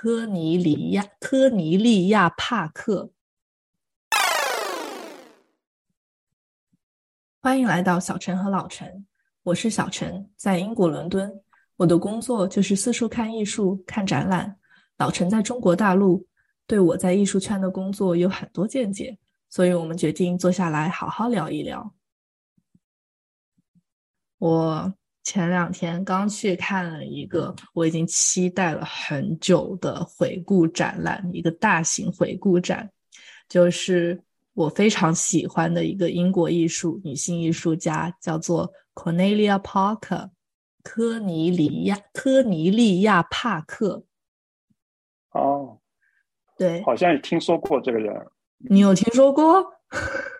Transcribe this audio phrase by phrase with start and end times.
[0.00, 3.10] 科尼里亚科尼利亚帕克。
[7.40, 9.04] 欢迎来到小陈和老陈，
[9.42, 11.42] 我是小陈，在英国伦敦。
[11.74, 14.56] 我的工作就是四处看艺术、看展览。
[14.98, 16.24] 老陈在中国大陆，
[16.64, 19.18] 对我在艺术圈的工作有很多见解，
[19.50, 21.92] 所以我们决定坐下来好好聊一聊。
[24.38, 24.94] 我
[25.28, 32.90] 前两天刚去看了一个我已经期待了很久的回顾展览，一个大型回顾展，
[33.46, 34.18] 就是
[34.54, 40.30] 我非常喜欢的一个英国艺术女性艺术家，叫做 Cornelia Parker。
[40.82, 44.04] 科尼里亚科尼利亚帕克，
[45.32, 45.78] 哦，
[46.56, 48.26] 对，好像也听说过这个人。
[48.56, 49.74] 你有听说过？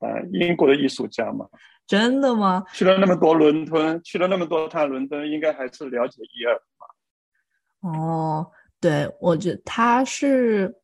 [0.00, 1.46] 呃，英国的艺术家嘛。
[1.86, 2.64] 真的吗？
[2.72, 7.88] 去了那么多伦敦，去了那么多趟伦敦，应该还是了解一二吧。
[7.88, 8.50] 哦，
[8.80, 10.74] 对，我觉得他是，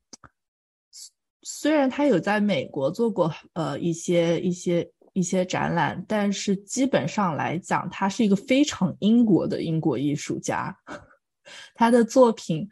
[1.42, 4.90] 虽然他有在美国做过呃一些一些。
[5.14, 10.74] 一些展览，但是基本上来讲，他是一个非常英国的英国艺术家。
[11.76, 12.66] 他的作品，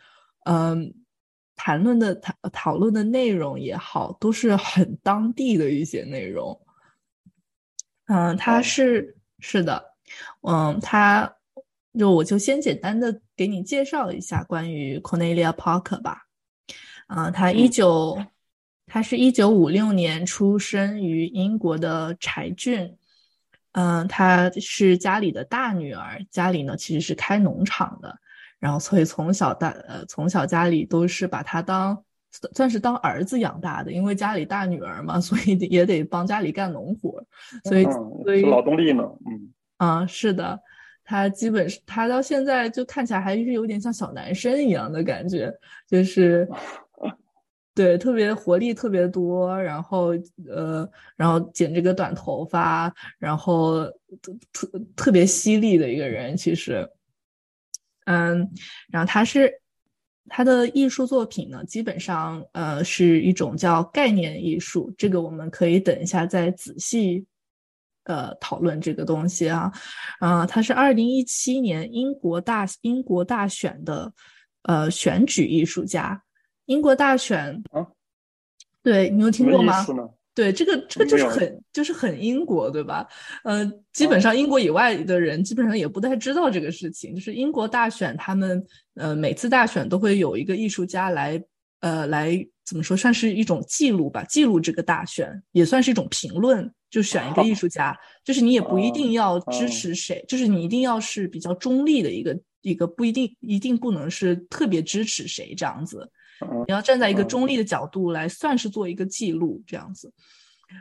[0.46, 0.90] 嗯，
[1.62, 6.58] 谈论的讨讨论的内容也好，都是很当地的一些内容。
[8.06, 9.84] 嗯，他是是的，
[10.40, 11.30] 嗯，他
[11.98, 16.26] 就我就先简单的给你介绍一下关于 Cornelia Parker 吧。
[17.06, 18.18] 啊，他一九。
[18.92, 22.96] 他是一九五六年出生于英国的柴郡，
[23.70, 28.18] 嗯，她是家里的大女儿，家里呢其实是开农场的，
[28.60, 32.00] 然后所以从小大呃从小家里都是把他当
[32.54, 37.20] 算是当儿子养大的，因为家里大女儿嘛， 所以也得帮家里干农活，
[37.64, 37.84] 所以
[38.22, 40.60] 所以劳动力呢，嗯啊是的，
[41.02, 45.52] 他基本是他到现在就看起来还是有点像小男生一样的感觉，
[45.88, 46.48] 就是。
[47.72, 50.08] 对，特别活力特别多，然后
[50.48, 53.84] 呃，然后剪这个短头发，然后
[54.52, 56.86] 特特别犀利的一个人，其实，
[58.10, 58.50] 嗯，
[58.90, 59.52] 然后他是
[60.28, 67.24] 他的艺术作品呢，基本上呃是一种叫概念艺术，这个我们可以等一下再仔细
[68.04, 69.72] 呃讨论这个东西啊，
[70.18, 74.12] 啊，他是二零一七年英国大英国大选的
[74.62, 76.22] 呃选举艺术家。
[76.66, 77.86] 英国大选啊，
[78.82, 79.84] 对你有听过吗？
[80.34, 83.06] 对，这个这个就是很就是很英国，对吧？
[83.44, 87.14] 呃，基本上英国以外的人基本上也不太知道这个事情。
[87.14, 88.64] 就是英国大选，他们
[88.94, 91.42] 呃每次大选都会有一个艺术家来
[91.80, 96.70] 呃来怎么说，算是一种记录吧，记录这个大选，也算是一种评论。
[96.90, 106.10] 就选一个艺术家，就是你也不一定要支持谁，就是你一定要是比较中立的一个一个，不一定一定不能是特别支持谁这样子。
[106.66, 110.12] 你要站在一个中立的角度来，算是做一个记录这样子，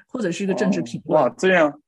[0.08, 1.22] 或者是一个政治评论。
[1.22, 1.81] 哇，这样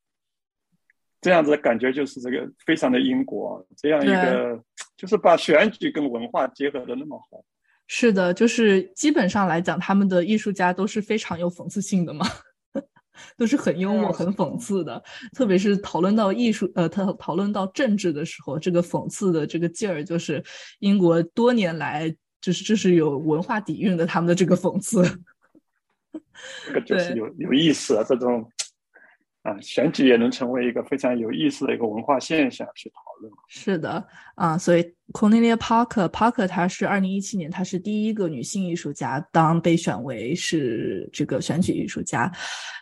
[1.20, 4.62] 这样子的感觉就是这个非常的英国，这样一个
[4.96, 7.42] 就是把选举跟文化结合的那么好。
[7.86, 12.26] 是的，就是基本上来讲，他们的艺术家都是非常有讽刺性的嘛，
[13.36, 15.02] 都是很幽默、很讽刺的。
[15.34, 20.44] 特别是讨论到艺术，呃，讨讨论到政治的时候，这个讽刺的这个劲儿，就是
[20.80, 22.14] 英国多年来。
[22.42, 25.00] 就是这是有文化底蕴的，他们的这个讽刺，
[26.66, 28.44] 这个就是有有意思啊，这种
[29.42, 33.32] 啊选举也能成为一个非常有意思的一个文化现象去讨论。
[33.46, 34.04] 是的
[34.34, 34.82] 啊，所以
[35.12, 42.28] Cornelia Parker Parker 她是二零一七年，她是第一个女性艺术家当被选为是这个选举艺术家，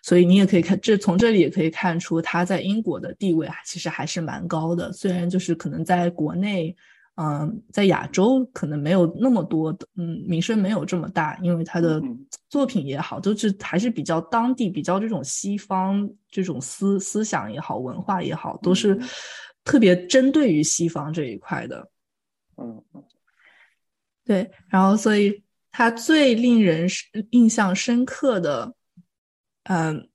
[0.03, 6.75] 所以你也可以看这从这里也可以看出她在英国的地位啊，其实还是蛮高的，虽然就是可能在国内。
[7.22, 12.00] 嗯，在亚洲可能没有那么多的，嗯，名声没有这么大，因为他的
[12.48, 18.98] 作品也好，都是还是比较当地、比较这种西方这种思思想也好、文化也好，都是
[19.64, 21.91] 特别针对于西方这一块的。
[22.56, 22.82] 嗯，
[24.24, 24.50] 对。
[24.68, 26.89] 然后，所以他最令人
[27.33, 28.72] 印象深刻的，
[29.65, 30.09] 嗯，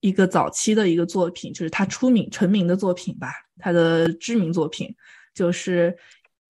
[0.00, 3.28] 一个早期的一个作品，就是他出名成名的作品吧，
[3.58, 4.94] 他的知名作品
[5.34, 5.94] 就是。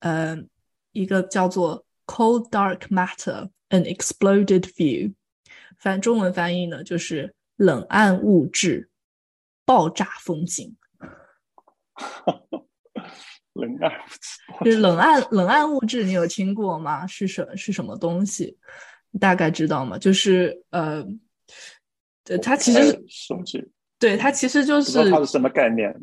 [0.00, 0.36] 呃，
[0.92, 5.14] 一个叫做 Cold Dark Matter: An Exploded View，
[5.78, 8.90] 翻中文翻译呢就是冷暗物质
[9.64, 10.76] 爆炸风景。
[13.54, 17.04] 冷暗物质，就是冷暗冷暗物质，你有听过吗？
[17.08, 18.56] 是什是什么东西？
[19.10, 19.98] 你大概知道吗？
[19.98, 21.04] 就是呃，
[22.40, 22.78] 它其实
[23.08, 23.42] 什么
[23.98, 25.94] 对它其实就是它是什么概念？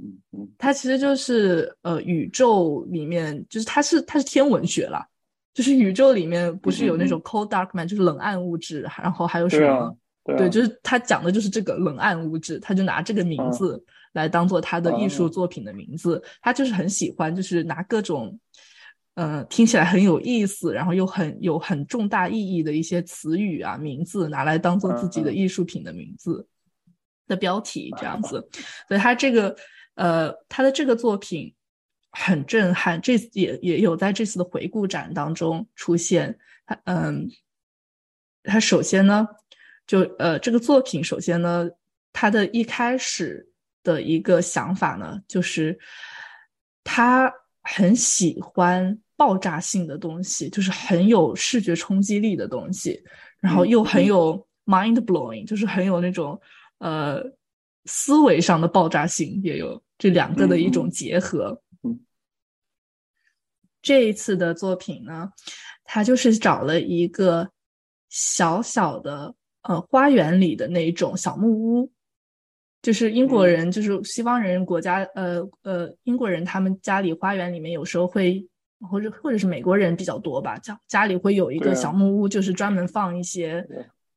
[0.57, 5.07] 它其实就是呃宇宙里面就是它是它是天文学啦，
[5.53, 9.97] 就是宇宙里面不是有那种 cold dark man，就是冷暗物质，然后还有什么？
[10.25, 13.81] 对，就是他讲的就是这个冷暗物质，他就拿这个名字
[14.13, 16.19] 来当做他的艺术作品的名字。
[16.41, 18.39] 他就是很喜欢，就是拿各种，
[19.13, 26.47] 嗯，听起来很有意思，然后又很有很重大意义的一些词语啊、名字，拿来当做自己的艺术品的名字
[27.27, 28.47] 的标题这样子。
[28.87, 29.55] 所以他这个，
[29.95, 31.53] 呃，他的这个作品
[32.11, 36.37] 很震撼，这也也有在这次的回顾展当中出现。
[36.65, 37.29] 他，嗯，
[38.43, 39.27] 他首先呢。
[39.87, 41.69] 就呃，这个作品首先呢，
[42.11, 43.47] 他的一开始
[43.83, 45.77] 的一个想法呢，就是
[46.83, 47.31] 他
[47.61, 52.99] 很喜欢爆炸性的东西，就是很有视觉冲击力的东西，
[53.39, 56.41] 然后又很有 mind blowing，就是很有那种
[56.79, 57.23] 呃
[57.85, 61.61] 思维上的爆炸性，也有这两个的一种结合。
[63.81, 65.31] 这一次的作品呢，
[65.83, 67.51] 他就是找了一个
[68.09, 69.35] 小小的。
[69.67, 71.91] 呃，花园里的那种小木屋，
[72.83, 78.47] 就是英国人，就是西方人国家，呃呃，英国人他们家里花园里面有时候会，
[78.87, 83.67] 或者或者是美国人比较多吧，家家里会有一个小木屋，就是专门放一些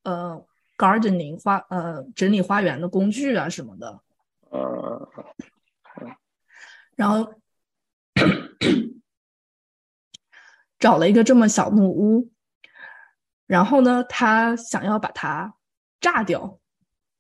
[0.02, 0.38] 呃
[0.79, 4.01] gardening 花呃整理花园的工具啊什么的。
[4.51, 5.11] 呃，
[6.97, 7.35] 然后
[10.79, 12.31] 找了一个这么小木屋。
[13.47, 15.55] 然后呢，他想要把它
[16.01, 16.59] 炸掉，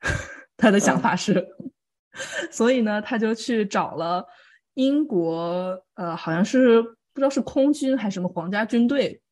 [0.58, 1.48] 他的想法是，
[2.52, 4.26] 所以呢，他就去找了
[4.74, 9.22] 英国，呃，好像是不知道是空军还是什么皇家军队，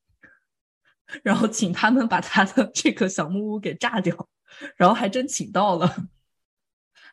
[1.22, 4.28] 然后请他们把他的这个小木屋给炸掉，
[4.76, 5.96] 然后还真请到了，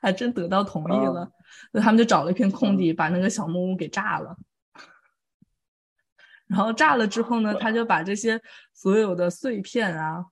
[0.02, 1.32] 还真得到同意了，
[1.72, 4.36] 所以他们就找了一片空地，把那个小木屋给炸了。
[6.48, 8.40] 然后炸了之后呢，他就把这些
[8.74, 10.26] 所有的碎片啊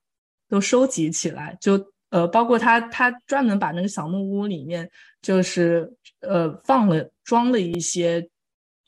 [0.50, 4.90] 都收集起来，就呃，包括他他专门把那个小木屋里面
[5.22, 8.30] 就是呃放了装了一些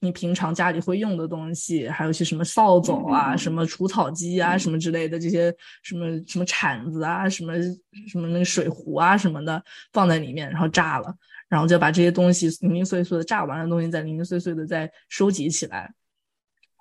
[0.04, 7.54] 你平常家里会用的东西，还有一些什么扫帚啊、什么除草机啊、什么之类的这些什么什么铲子啊、什么
[8.10, 9.64] 什么那个水壶啊什么的
[9.94, 11.16] 放在里面，然后炸了，
[11.48, 15.94] 然后就把这些东西零零碎碎的炸完的东西再零零碎碎的再收集起来。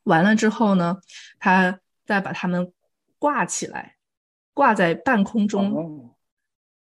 [0.02, 0.98] 完了之后呢，
[1.38, 2.72] 他再把它们
[3.20, 3.94] 挂起来，
[4.52, 6.12] 挂在半空中，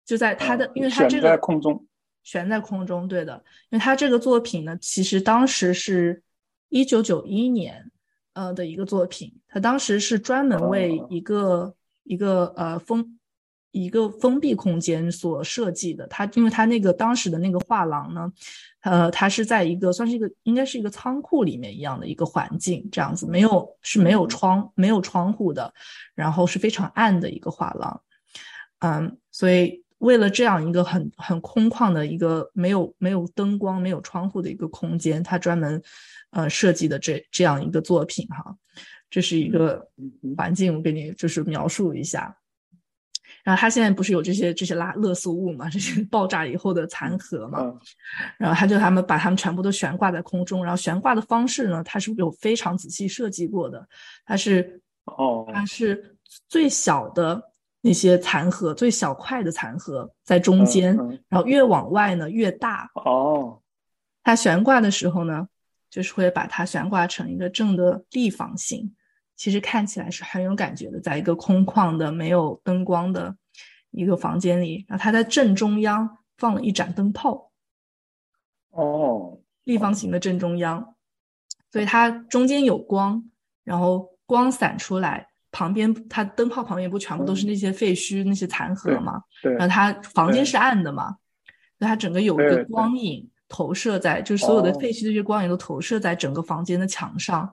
[0.05, 1.87] 就在他的，因为他这个悬在空中，
[2.25, 3.35] 悬在空中，对的，
[3.71, 6.24] 因为他这个作品呢，其实当时是
[6.75, 7.93] 一九九一年，
[8.33, 13.19] 呃的一个作品，他当时是专门为一个一个呃封。
[13.71, 18.33] 一个封闭空间所设计的，他因为他那个当时的那个画廊呢，
[18.83, 25.75] 呃，它是在一个算是一个应该是一个仓库里面一样的一个环境，这样子没有是没有窗没有窗户的，
[26.15, 28.01] 然后是非常暗的一个画廊，
[28.79, 35.83] 嗯，所以为了这样一个很很空旷的一个没有没有灯光没有窗户的一个空间，他专门
[36.31, 38.55] 呃设计的这这样一个作品哈，
[39.09, 39.89] 这是一个
[40.37, 42.37] 环境，我给你就是描述一下。
[43.43, 47.59] 然后他现在不是有这些这些垃垃圾物嘛，这些爆炸以后的残核嘛，
[48.39, 53.87] 然后他就他们把他们全部都悬挂在空中，然后悬挂的方式呢，它是有非常仔细设计过的，
[54.27, 56.17] 它是哦，它是
[56.49, 57.43] 最小的
[57.87, 60.97] 那些残核，最小块的残核在中间，
[61.29, 63.61] 然后越往外呢越大哦，
[64.23, 65.47] 它悬挂的时候呢，
[65.91, 68.97] 就是会把它悬挂成一个正的立方形。
[69.37, 73.37] 其实看起来是很有感觉的，在一个空旷的、没有灯光的
[73.91, 77.51] 一个房间里，然后它在正中央放了一盏灯泡。
[78.71, 80.95] 哦，立方形的正中央，
[81.71, 83.29] 所以它中间有光，
[83.63, 89.23] 然后光散出来，旁边它灯泡旁边不全部都是那些废墟、那些残骸吗？
[89.41, 89.53] 对。
[89.55, 91.17] 然后它房间是暗的嘛，
[91.79, 97.49] 所以它整个有一个光影投射在，就是所有的废墟这些光影都投射在整个房间的墙上。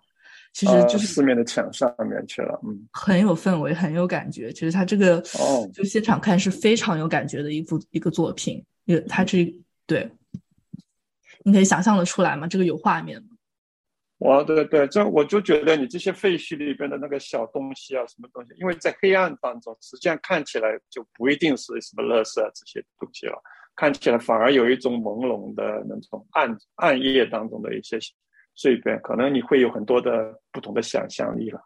[0.54, 4.52] 其实就是四面的墙上面去了，嗯，很有氛围，很有感觉。
[4.52, 8.62] 其实他这个哦，就现场看是非常有感觉的一幅一个作品。
[8.86, 9.46] 也，他这
[9.86, 10.12] 对，
[11.46, 12.48] 你可以想象的出来吗？
[12.48, 13.30] 这个有画面吗？
[14.22, 23.42] 我，对对，这我就觉得你这些废墟里边的那个小东西啊，什么东西，因为在黑暗当中，实际上看起来就不一定是什么乐色啊这些东西了，
[23.76, 27.98] 看起来反而有一种朦胧的那种暗暗夜当中的一些。
[28.54, 31.62] 碎片可能你会有很多的不同的想象力了，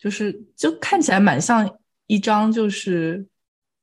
[0.00, 3.24] 就是就看起来蛮像一张就是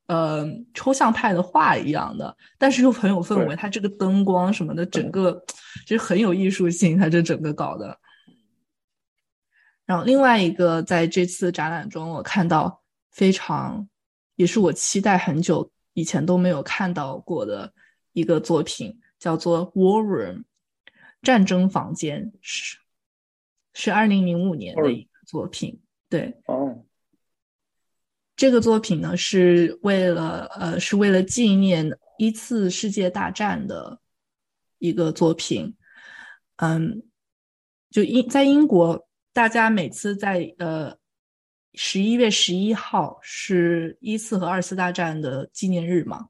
[0.07, 3.55] 呃抽象派的画一样的，但是又很有氛围。
[3.55, 5.43] 它这个灯光什么的，整个
[5.85, 6.97] 就是很有艺术性。
[6.97, 7.99] 它这整个搞的，
[9.85, 12.81] 然后另外一个在这次展览中，我看到
[13.11, 13.87] 非常
[14.35, 17.73] 也是我期待很久以前都没有看到过的
[18.13, 20.37] 一个作品，叫做《War Room》
[21.21, 22.77] 战争房间，是
[23.73, 25.81] 是二零零五年的一个作品。
[26.09, 26.83] 对，哦，
[28.43, 33.97] 这个作品呢是为了呃是为了纪念一次世界大战的
[34.79, 35.73] 一个作品。
[36.57, 37.03] 嗯，
[37.89, 39.07] 就英在英国。
[39.31, 40.93] 大家每次在呃
[41.73, 46.27] 十一月十一号是一次和二次大战的纪念日嘛？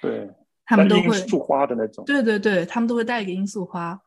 [0.00, 0.30] 对，
[0.64, 2.06] 他们都会罂粟花的那种。
[2.06, 4.00] 对对对，他们都会带一个罂粟花。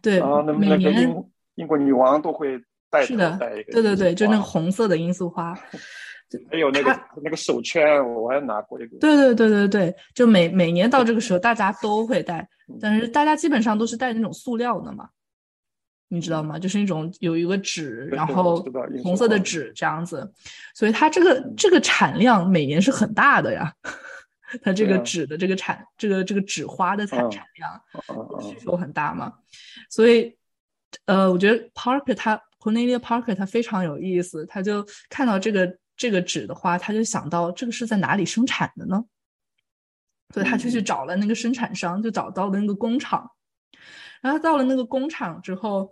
[0.00, 2.56] 对，啊，那每年英英国女王都会
[2.90, 3.72] 带是的，带一个。
[3.72, 5.54] 对对对，就那个红色的罂粟花。
[6.50, 8.98] 还有那个那个手圈，我还拿过一个。
[8.98, 12.46] 对对对对对，就每每年到这个时候，大家都会带，
[12.80, 15.08] 但是大家基本上都是带那种塑料的嘛。
[16.10, 16.58] 你知道吗？
[16.58, 18.62] 就是那种有一个纸，然后
[19.02, 20.30] 红色的纸这样子，
[20.74, 23.72] 所以它这个这个产量每年是很大的呀。
[24.62, 29.32] 它这个纸的这个产，这个这个纸花的产产量需求很大嘛。
[29.90, 30.34] 所以，
[31.04, 39.04] 呃，我觉得 Parker 他 Cornelia Parker 他非常有意思，他就看到这个这个纸的话，他就想到这个是在哪里生产的呢？
[40.34, 43.30] 所以他就去找了那个生产商，就找到了那个工厂。
[44.20, 45.88] 然后到了那个工厂之后，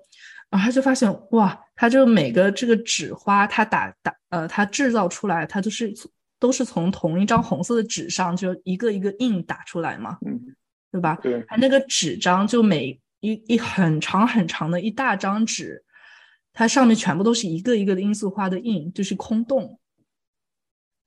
[0.50, 5.94] 然后他就发现哇，他就每个这个纸花，他打打呃，他制造出来，他就是
[6.38, 10.38] 都是从同一张红色的纸上就一个一个印打出来嘛，嗯，
[10.90, 11.16] 对吧？
[11.23, 15.82] 对，他那个纸张就每一一很长很长的一大张纸，
[16.58, 19.78] 它上面全部都是一个一个的罂粟花的印，就是空洞。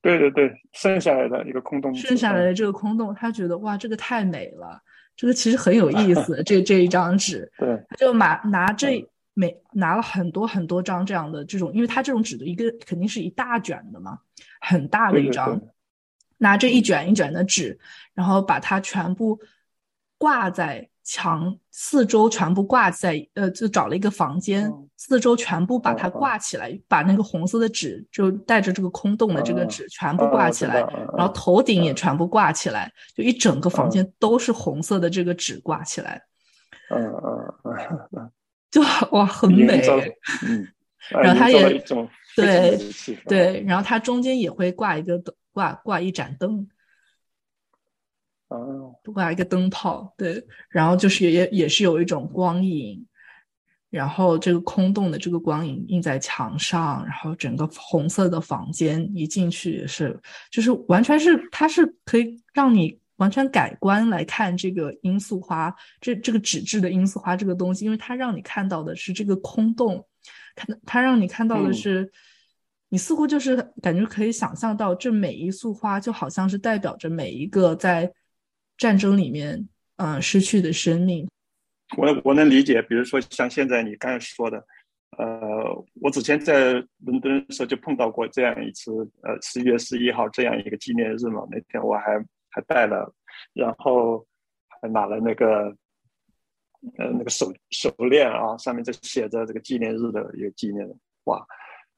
[0.00, 4.80] 对对对，剩下来的一个空洞，剩下来的这个空洞，他觉得哇，这个太美了。
[5.16, 9.04] 这个其实很有意思，这这一张纸， 对，就拿拿这
[9.34, 14.20] 每拿了很多很多张这样的这种，因为它这种纸的一个肯定是一大卷的嘛，
[14.60, 15.60] 很大的一张，
[16.38, 17.76] 拿这一卷一卷的纸，
[18.14, 19.40] 然后把它全部
[20.16, 20.88] 挂在。
[21.12, 30.74] 墙四周全部挂在，呃，就找了一个房间，四周全部把它挂起来，把那个红色的纸就带着这个空洞的这个纸全部挂起来，
[31.18, 36.22] 然后头顶也全部挂起来，就一整个房间都是红色的这个纸挂起来。
[36.90, 38.30] 嗯嗯嗯，
[38.70, 39.82] 就哇，很美。
[40.46, 40.64] 嗯，
[41.10, 41.76] 然后它也
[42.36, 42.78] 对
[43.26, 46.68] 对，然后它中间也会挂一个灯，挂挂一盏灯。
[48.90, 53.06] 哦，挂一个灯泡，对，然后就是也也是有一种光影，
[53.90, 60.18] 然后这个空洞的这个光影映在墙上，然后整个红色的房间一进去也是，
[60.50, 70.06] 就是完全是它是可以让你完全改观来看这个罂粟花，这这个纸质的罂粟花这个东西，因为它让你看到的是这个空洞，
[70.54, 72.10] 看它让你看到的是，
[72.88, 78.12] 你似乎就是感觉可以想象到这每一束花就好像是代表着每一个在。
[78.80, 81.28] 战争里面，嗯，失去的生命，
[81.98, 82.80] 我我能理解。
[82.80, 84.56] 比如说，像现在你刚才说的，
[85.18, 88.90] 呃，我之前在伦敦的时候就碰到过这样一次，
[89.22, 91.46] 呃，十一月十一号这样一个纪念日嘛。
[91.50, 92.18] 那天我还
[92.48, 93.12] 还带了，
[93.52, 94.26] 然后
[94.80, 95.76] 还拿了那个，
[96.96, 100.88] 呃，那个手手链啊，上面就写着这个纪念日的一个纪念。
[101.24, 101.44] 哇，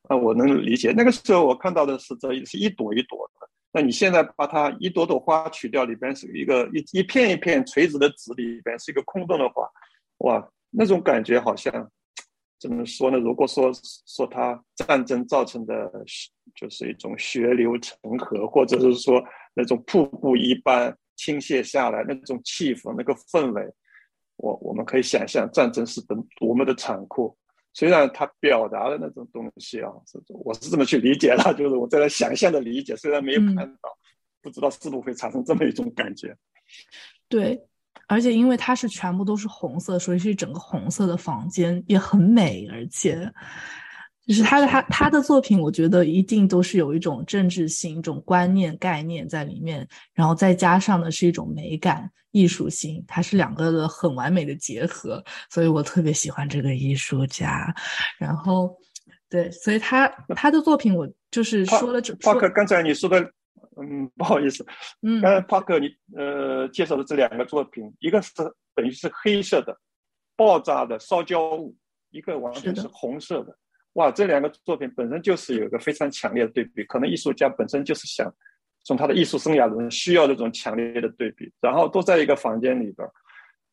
[0.08, 0.92] 啊，我能理解。
[0.96, 3.48] 那个时候我看到的是这是一朵一朵的。
[3.72, 9.66] 那你现在把它一朵朵花取掉，里边是一个一一片一片垂直的纸，里边是一个空洞的花，
[10.18, 11.90] 哇，那种感觉好像
[12.60, 13.18] 怎么说呢？
[13.18, 13.72] 如果说
[14.06, 15.90] 说它战争造成的，
[16.54, 19.24] 就是一种血流成河，或者是说
[19.54, 23.66] 那种瀑布一般倾泻下来那种气氛、那个氛围，
[24.36, 27.36] 我我们可以想象战争是多多么的残酷。
[27.72, 33.88] 虽然他表达的那种东西啊，是我是这么去理解的， 就是我在那想象的理解，虽然没有看到，
[34.40, 36.36] 不知道是不是会产生这么一种感觉。
[37.28, 37.60] 对，
[38.06, 43.32] 而且因为它是全部都是红色，所以是整个红色的房间也很美，而且。
[44.26, 57.74] 就是他的他他的作品，我觉得一定都是有一种政治性、一种观念概念在里面，然后再加上的是一种美感、艺术性，它是两个的很完美的结合，所以我特别喜欢这个艺术家。
[58.16, 58.72] 然后，
[59.28, 62.14] 对，所以他他的作品，我就是说了这。
[62.16, 63.20] 帕克，刚才你说的，
[63.76, 64.64] 嗯，不好意思，
[65.02, 68.30] 嗯，刚才帕克你呃介绍的这两个作品，一个是
[68.76, 69.76] 等于是黑色的
[70.36, 71.74] 爆炸的烧焦物，
[72.12, 73.58] 一个完全是红色的。
[73.94, 78.32] 哇，这两个作品本身就是有一个非常强烈的对比，可能艺术家本身就是想
[78.84, 83.08] 从他的艺术生涯中需要这种强烈的对比，然后都在一个房间里边，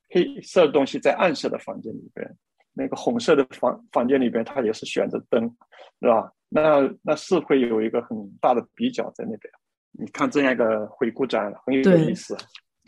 [0.09, 2.29] 黑色的东西在暗色的房间里边，
[2.73, 5.43] 那个红色的房房间里边，他也是选择灯，
[6.01, 6.31] 是吧？
[6.49, 9.53] 那那是会有一个很大的比较在那边。
[9.91, 12.35] 你看这样一个回顾展很有意思。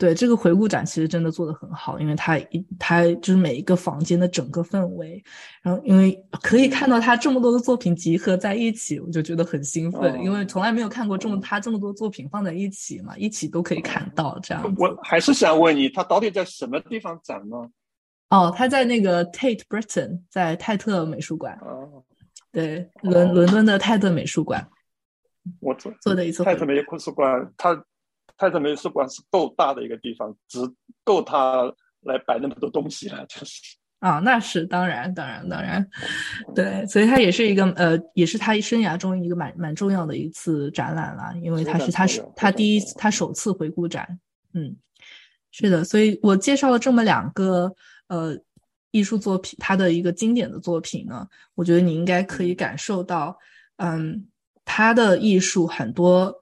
[0.02, 5.22] 对这个回顾展，其实真的做得很好，因为它一它就是每一个房间的整个氛围，
[5.62, 14.74] 然后因为可以看到他这么多的作品集合在一起，我就觉得很兴奋，因为从来没有看过这么他这么多作品放在一起嘛，一起都可以看到这样。
[14.76, 17.56] 我还是想问你，他到底在什么地方展呢？
[18.30, 21.56] 哦，他在那个 Tate Britain，在泰特美术馆。
[21.62, 22.02] 哦，
[22.50, 24.66] 对，伦伦敦的泰特美术馆。
[25.60, 27.84] 我做做的一次泰特美术馆，他。
[28.36, 30.58] 泰特美术馆是够大的一个地方，只
[31.04, 35.88] 够他来摆那么多东西了，就是啊，那是当然，当然，当然，
[36.54, 44.18] 对，所以他也是一个呃，也是他生涯中一个蛮蛮重要的一次展览了，因为他是他是他第一他首次回顾展，
[44.54, 44.76] 嗯，
[45.52, 47.72] 是的，所以我介绍了这么两个
[48.08, 48.36] 呃
[48.90, 53.38] 艺术作品，他的一个经典的作品呢，我觉得你应该可以感受到，
[53.76, 54.26] 嗯，
[54.64, 56.41] 他的艺术很多。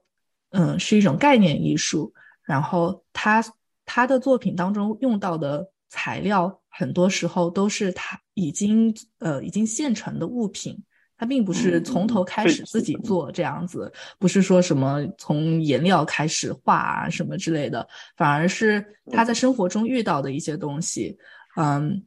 [0.51, 2.13] 嗯，是一种概念艺术。
[2.43, 3.45] 然后他
[3.85, 10.77] 他的作品当中用到的材料，很多时候都是他已经呃已经现成的物品，
[11.17, 21.17] 他并不是从头开始自己做这样子，不是说什么从颜料开始画啊什么之类的，反而是他在生活中遇到的一些东西。
[21.57, 22.05] 嗯，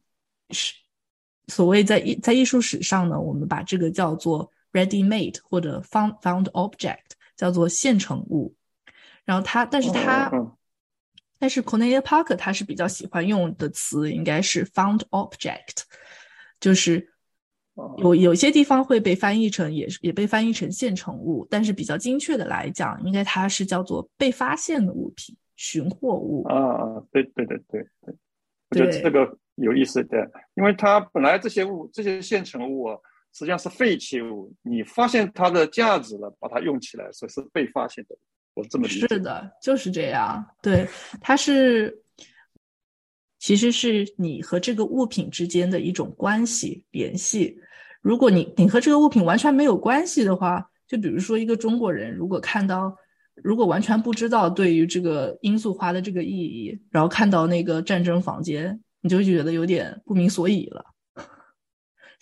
[0.50, 0.74] 是
[1.48, 7.13] 所谓在艺在艺术史上呢，我们把这个叫做 ready made 或者 found found object。
[7.36, 8.54] 叫做现成物，
[9.24, 10.30] 然后他，但是他，
[11.38, 15.82] 但是 Cornelia Parker 他是比较喜欢用的词，应该是 found object，
[16.60, 17.12] 就是
[17.98, 26.44] 有有些地方会被翻译成，也是也被翻译成现成物，但是比较精确的来讲，应该它是叫做被发现的物品、寻获物。
[26.44, 28.14] 啊，对对对对对，
[28.70, 32.88] 我觉得这个有意思的，因为它本来这些物，这些现成物。
[33.34, 38.16] 实际上是废弃物，你发现它的价值了，把它用起来，所以是被发现的。
[38.54, 39.08] 我这么理解。
[39.08, 40.44] 是的，就是这样。
[40.62, 40.86] 对，
[41.20, 42.00] 它是，
[43.40, 47.58] 其实是你和这个物品之间的一种关系联系。
[48.00, 52.96] 如果你你和这个物品完全没有关系的话，就比如说一个中国人，如果看到，
[53.34, 60.93] 如果完全不知道对于这个罂粟花的这个意义，然后看到那个战争房间，你就觉得有点不明所以了。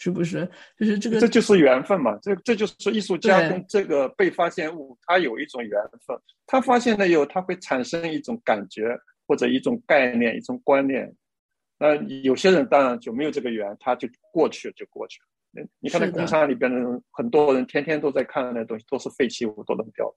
[0.03, 0.51] 是不是？
[0.77, 2.19] 就是这个，这就是缘分嘛。
[2.21, 6.19] 这这就是艺术家跟这个被发现物，他有一种缘分。
[6.45, 11.15] 他发现了以后，他会产生一种感觉或者一种概念、一种观念。
[11.79, 15.65] 那有些人当然就没有这个缘，他就过去了，就过去了。
[15.79, 20.13] 你看那工厂里边的人，很多人天天都在看那东西，都是废弃物，都扔掉。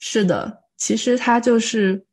[0.00, 2.04] 是的，其实它就是，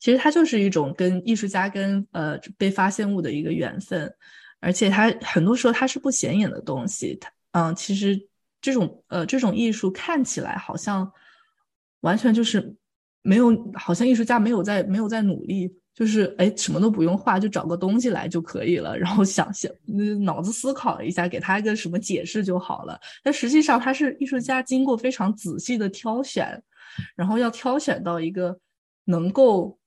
[0.00, 4.12] 其实它就是一种跟艺术家跟呃被发现物的一个缘分。
[4.60, 8.28] 而且它很多时候它是不显眼的东西，它嗯，其实
[8.60, 11.10] 这种呃这种艺术看起来好像
[12.00, 12.74] 完全就是
[13.22, 19.70] 没有，好像艺术家没有在没有在努力，就是哎什么都不用画，就找个东西来就可以了，然后想想
[20.24, 22.98] 脑子思考一下，给他一个什么解释就好了。
[23.22, 26.62] 但实际上他是艺术家经过非常仔细的挑选，
[27.14, 28.58] 然后要挑选到一个
[29.04, 29.78] 能够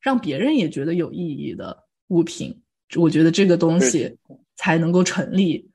[0.00, 2.62] 让别人也觉得有意义的物品。
[2.96, 4.16] 我觉得这个东西
[4.56, 5.68] 才能够成立。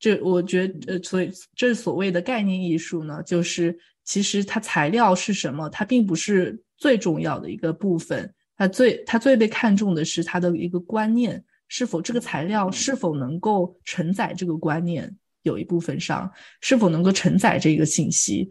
[0.00, 8.32] 这我觉得，呃，所以这所谓的概念艺术呢，就是其实它材料是什么，它并不是最重要的一个部分。
[8.56, 18.48] 它最它最被看重的是它的一个观念，是否这个材料是否能够承载这个观念，有一部分上是否能够承载这个信息。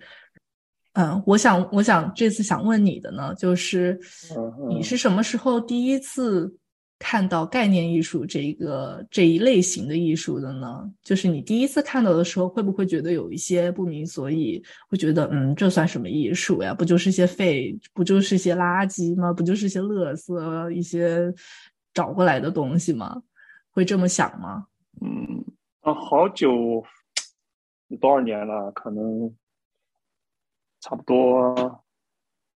[0.94, 3.98] 嗯，我想，我想这次想问你的呢，就是
[4.68, 6.54] 你是什么时候第一次？
[7.00, 14.64] 看到概念艺术这一个这一类型的艺术的呢，就是你第一次看到的时候，会不会觉得有一些不明所以？
[14.90, 16.74] 会觉得，嗯，这算什么艺术呀？
[16.74, 19.32] 不就是些废，不就是些垃圾吗？
[19.32, 21.32] 不就是些垃圾，一些
[21.94, 23.22] 找过来的东西吗？
[23.70, 24.66] 会这么想吗？
[25.00, 25.46] 嗯，
[25.82, 26.84] 啊，好久，
[28.02, 28.72] 多少年了？
[28.72, 29.32] 可能
[30.82, 31.84] 差不多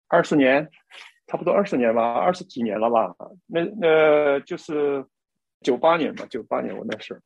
[0.09, 0.71] 二十年。
[1.31, 3.15] 差不多二十年吧，二十几年了吧？
[3.47, 5.05] 那那就是
[5.61, 7.17] 九八年吧，九八年我那是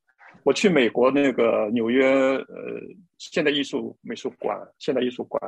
[0.42, 2.82] 我去美国那个纽约呃
[3.16, 5.40] 现代艺术美术馆，现代艺术馆，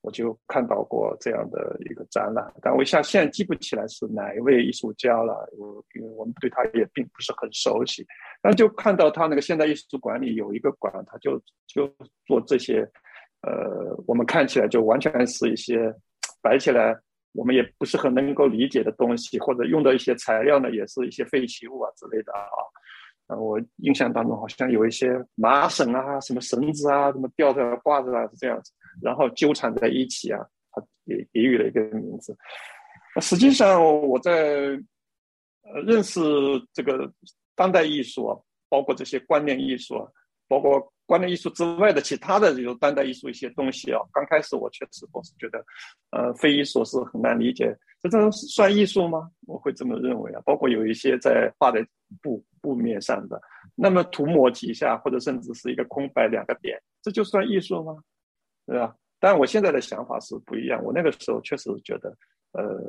[0.00, 8.04] 我就看到过这样的一个展览，但我一下现在记不起来是哪一位艺术家了，我因为我们对他也并不是很熟悉，
[8.42, 11.86] 但就看到他那个现代艺术馆里有一个馆，他就就
[12.26, 12.80] 做这些，
[13.42, 15.94] 呃，我们看起来就完全是一些
[16.42, 16.98] 摆起来。
[17.32, 22.40] 我们也不是很能够理解的东西，或者用的一些材料呢，也是一些废弃物啊之类的啊。
[23.28, 30.38] 啊，我印象当中好像有一些麻绳啊、什么绳子啊、什么吊着挂着啊，是这样子，然后纠缠在一起啊，
[30.72, 32.36] 他给给予了一个名字。
[33.20, 34.78] 实际上我在
[35.62, 36.20] 呃认识
[36.72, 37.10] 这个
[37.54, 40.06] 当代艺术啊，包括这些观念艺术啊，
[40.46, 40.91] 包括。
[41.06, 45.64] 观念艺术之外的其他的这种当代艺术一些东西啊，刚开始我确实我是觉得，
[46.10, 49.30] 呃，非遗所是很难理解，这算艺术吗？
[49.46, 50.40] 我会这么认为啊。
[50.44, 51.86] 包括有一些在画在
[52.22, 53.40] 布布面上的，
[53.74, 57.96] 那么涂抹几下或者甚至是一个空白两个点，这就算艺术吗？
[58.66, 58.94] 对吧？
[59.18, 60.82] 但我现在的想法是不一样。
[60.82, 62.16] 我那个时候确实觉得，
[62.52, 62.80] 呃，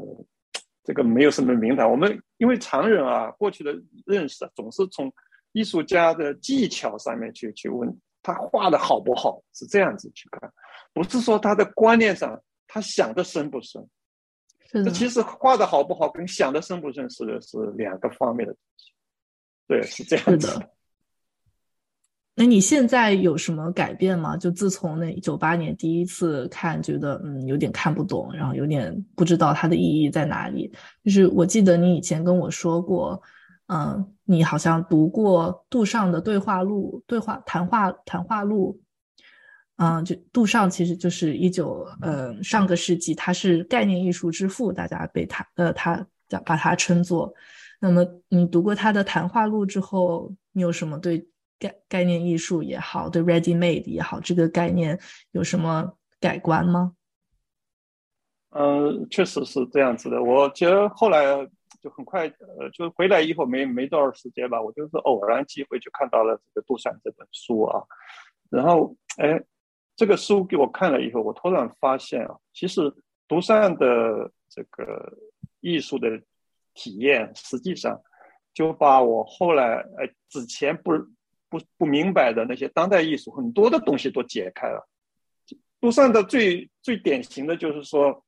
[0.84, 1.90] 这个没有什么名堂。
[1.90, 5.12] 我们因为常人啊，过去的认识总是从
[5.54, 7.98] 艺术家的技巧上面去去问。
[8.26, 10.50] 他画的好不好是这样子去看，
[10.94, 13.86] 不是说他的观念上他想的深不深。
[14.72, 18.94] 这其实画的好不好跟想的深不深是是两个方面的东西。
[19.68, 20.58] 对，是这样子。
[22.34, 24.38] 那你现在有什么改变吗？
[24.38, 30.74] 就自从那九八年第一次看，觉得嗯有点看不懂，然后有点不知道它的意义在哪里。
[31.04, 33.22] 就是我记得你以前跟我说过。
[33.68, 38.80] 嗯，你好像读过杜尚的对话录、对话谈话谈话录。
[39.78, 47.34] 嗯，就杜尚其实就是一九呃上个世纪，他是概念艺术之父，大家被他呃他叫把他称作。
[47.80, 55.00] 那么你读过他的谈话录之后，你有什么对概概念艺术也好，对 ready made 也好这个概念
[55.32, 56.94] 有什么改观吗？
[58.52, 60.22] 嗯，确实是这样子的。
[60.22, 61.50] 我觉得后来。
[61.84, 67.84] 就很快，呃，就回来以后没没多少时间吧，我就是偶然机会就看到了这个杜尚这本书啊，
[68.50, 69.44] 然后，哎，
[69.98, 72.82] 这个书给我看了以后，我突然发现啊，其实
[73.28, 75.14] 杜尚的这个
[75.60, 76.22] 艺术的
[76.74, 78.02] 体验，实际上
[78.54, 80.94] 就把我后来哎之前不
[81.50, 84.88] 不不明白的那些当代艺术很多的东西都解开了。
[85.82, 88.24] 杜尚的最最典型的就是说。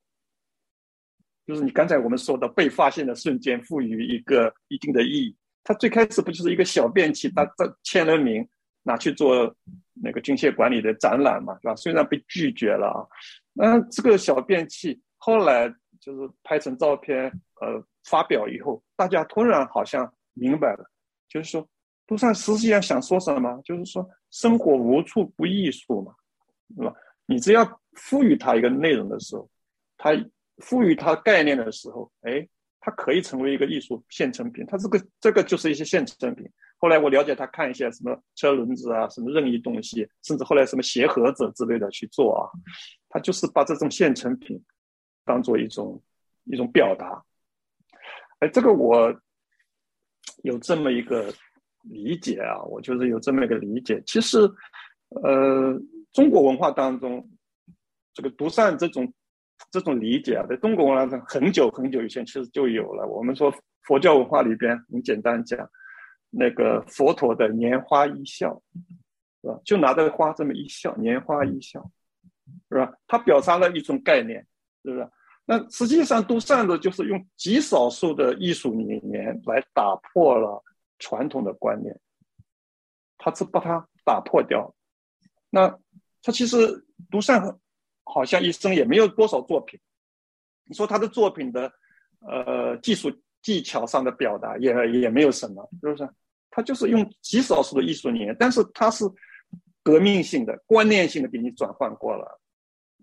[1.46, 5.36] 就是你刚才我们说的被发现的瞬间赋予一个一定的意义。
[5.64, 8.48] 它最开始不就是一个小便器，他这签了名
[8.84, 9.52] 拿去做
[9.94, 11.76] 那个军械管理的展览嘛，是吧？
[11.76, 13.02] 虽然被拒绝了啊，
[13.54, 15.68] 那这个小便器后来
[16.00, 17.32] 就是拍成照片，
[17.62, 20.88] 呃，发表以后，大家突然好像明白了，
[21.28, 21.68] 就是说
[22.06, 23.60] 杜尚实际上想说什么？
[23.64, 26.14] 就是说生活无处不艺术嘛，
[26.76, 26.94] 是吧？
[27.26, 29.50] 你只要赋予它一个内容的时候，
[29.98, 30.12] 它。
[30.60, 32.48] 赋予它概念的时候，哎，
[32.80, 34.66] 它可以成为一个艺术现成品。
[34.66, 36.50] 它这个这个就是一些现成品。
[36.78, 42.52] 后来我了解他看一些什么车轮子啊，什么任意东西，甚至后来什么鞋盒子之类的去做啊，
[43.10, 44.62] 他就是把这种现成品
[45.24, 46.02] 当做一种
[46.44, 47.24] 一种表达。
[48.40, 49.14] 哎，这个我
[50.44, 51.34] 有这么一个
[51.82, 54.04] 理解啊，我就是有这么一个理解。
[54.06, 54.38] 其实，
[55.10, 55.80] 呃，
[56.12, 57.30] 中国文化当中，
[58.14, 59.12] 这个独善这种。
[59.72, 63.06] 这种理解啊，在中国文化上很久很久以前其实就有了。
[63.08, 65.70] 我们说佛教文化里边，很简单讲，
[66.30, 68.62] 那个佛陀的拈花一笑，
[69.42, 69.60] 是吧？
[69.66, 71.90] 就拿着花这么一笑，拈花一笑，
[72.70, 72.94] 是吧？
[73.08, 74.46] 它表达了一种概念，
[74.84, 75.10] 是不是？
[75.46, 80.64] 那实际上杜尚的就是用极少数的艺术理念来打破了
[81.00, 82.00] 传统的观念，
[83.18, 84.74] 他是把它打破掉。
[85.50, 85.78] 那
[86.22, 87.60] 他其实杜尚。
[88.06, 89.80] 好像一生也没有多少作品，
[90.66, 91.72] 你说他的作品的，
[92.20, 96.10] 呃，技术技巧上的表达也也没有什么，是不是？
[96.52, 99.04] 他就是用极少数的艺术理念，但是他是
[99.84, 102.40] 革命性的、观念性的给你转换过了，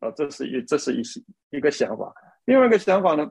[0.00, 1.02] 啊，这是一这是一
[1.50, 2.14] 一个想法。
[2.46, 3.30] 另外一个想法呢，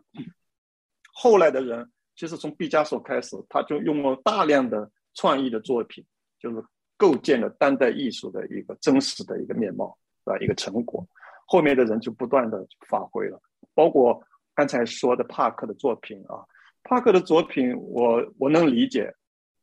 [1.14, 6.06] 后来的人其实从毕加索开始，他就用了大量的创意的作品，
[6.40, 6.64] 就是
[6.98, 11.06] 构建了当代艺术的一个真实的一个面貌，啊，一个成果。
[11.52, 13.38] 后面的人就不断的发挥了，
[13.74, 14.24] 包括
[14.56, 16.40] 刚才说的帕克的作品啊，
[16.82, 19.14] 帕克的作品我我能理解，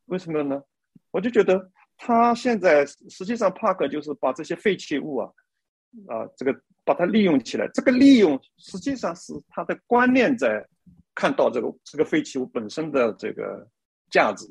[0.05, 0.63] 为什么呢？
[1.13, 5.33] 我就觉得他现在实际上帕克就是把这些废弃物啊
[6.09, 10.63] 啊这个把它利用起来，这个利用实际上是他的观念在
[11.15, 13.67] 看到这个这个废弃物本身的这个
[14.11, 14.45] 价值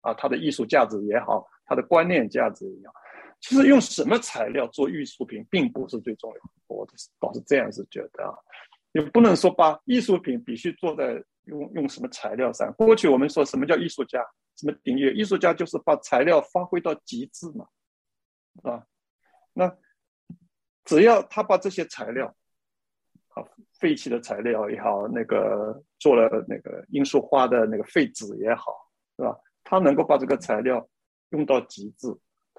[0.00, 2.94] 啊，它的艺术价值也好，它的观念价值也好。
[3.42, 6.86] 其实用什么材料做艺术品并不是最重要，我
[7.18, 8.32] 倒是这样子觉得啊，
[8.92, 12.72] 也不能说把艺术品必须做在用用什么材料上。
[12.74, 14.24] 过去我们说什么叫艺术家，
[14.56, 15.02] 什么定义？
[15.16, 17.66] 艺术家就是把材料发挥到极致嘛，
[18.62, 18.86] 啊，
[19.52, 19.76] 那
[20.84, 22.32] 只要他把这些材料，
[23.30, 23.42] 啊，
[23.80, 28.72] 废弃的材料也好，那个做了那个罂粟花的那个废纸也好，
[29.16, 29.36] 是吧？
[29.64, 30.88] 他能够把这个材料
[31.30, 32.06] 用到极致，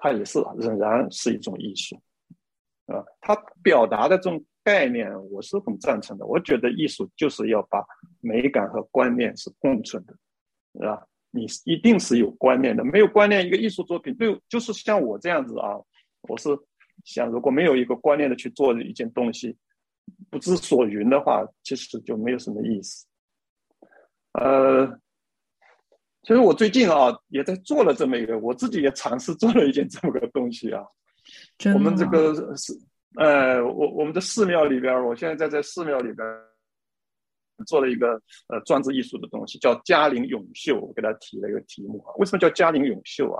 [0.04, 1.96] 它也是仍然是一种艺术，
[2.92, 6.26] 啊，他表达的这种概念我是很赞成的。
[6.26, 7.82] 我觉得艺术就是要把
[8.20, 10.14] 美感和观念是共存的，
[10.74, 11.06] 是吧？
[11.30, 15.80] 你一定是有观念的，没有观念，一个艺术作品对，就是像我这样子啊，
[16.28, 16.50] 我是
[17.02, 19.56] 想，如果没有一个观念的去做一件东西，
[20.28, 23.06] 不知所云的话，其实就没有什么意思。
[24.32, 25.00] 呃，
[26.24, 30.82] 其实我最近啊，也在做了这么一个，我自己也尝试做了一件这么个东西啊。
[31.74, 32.72] 我们这个是，
[33.16, 36.26] 呃，我我们的寺庙里边，我现在在在寺庙里边。
[37.68, 40.76] 做了一个呃装置艺术的东西，叫嘉陵永秀。
[40.76, 43.38] 我给他提了一个题目啊，为什么叫嘉陵永秀啊？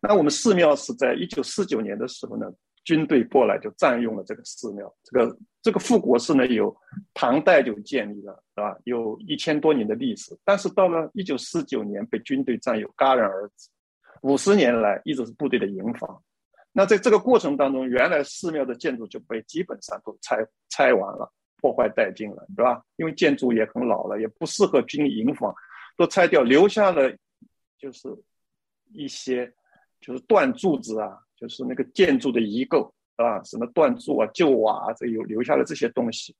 [0.00, 2.46] 那我们寺庙是在一九四九年的时候呢，
[2.84, 4.94] 军队过来就占用了这个寺庙。
[5.02, 6.76] 这个这个护国寺呢，有
[7.12, 8.76] 唐代就建立了，是吧？
[8.84, 10.38] 有一千多年的历史。
[10.44, 13.68] 但是到了一九四九年被军队占有，戛然而止。
[14.22, 16.22] 五十年来一直是部队的营房。
[16.72, 21.32] 那在这个过程当中，原来寺庙的建筑就被基本上都拆拆完了。
[21.60, 22.82] 破坏殆尽了，对吧？
[22.96, 25.54] 因为建筑也很老了，也不适合军营房，
[25.96, 27.10] 都拆掉，留下了
[27.78, 28.06] 就是
[28.92, 29.50] 一些
[29.98, 36.34] 就是断柱子啊，就是那个建筑的遗构啊，什么断柱啊、旧瓦啊，这有留下了这些东西。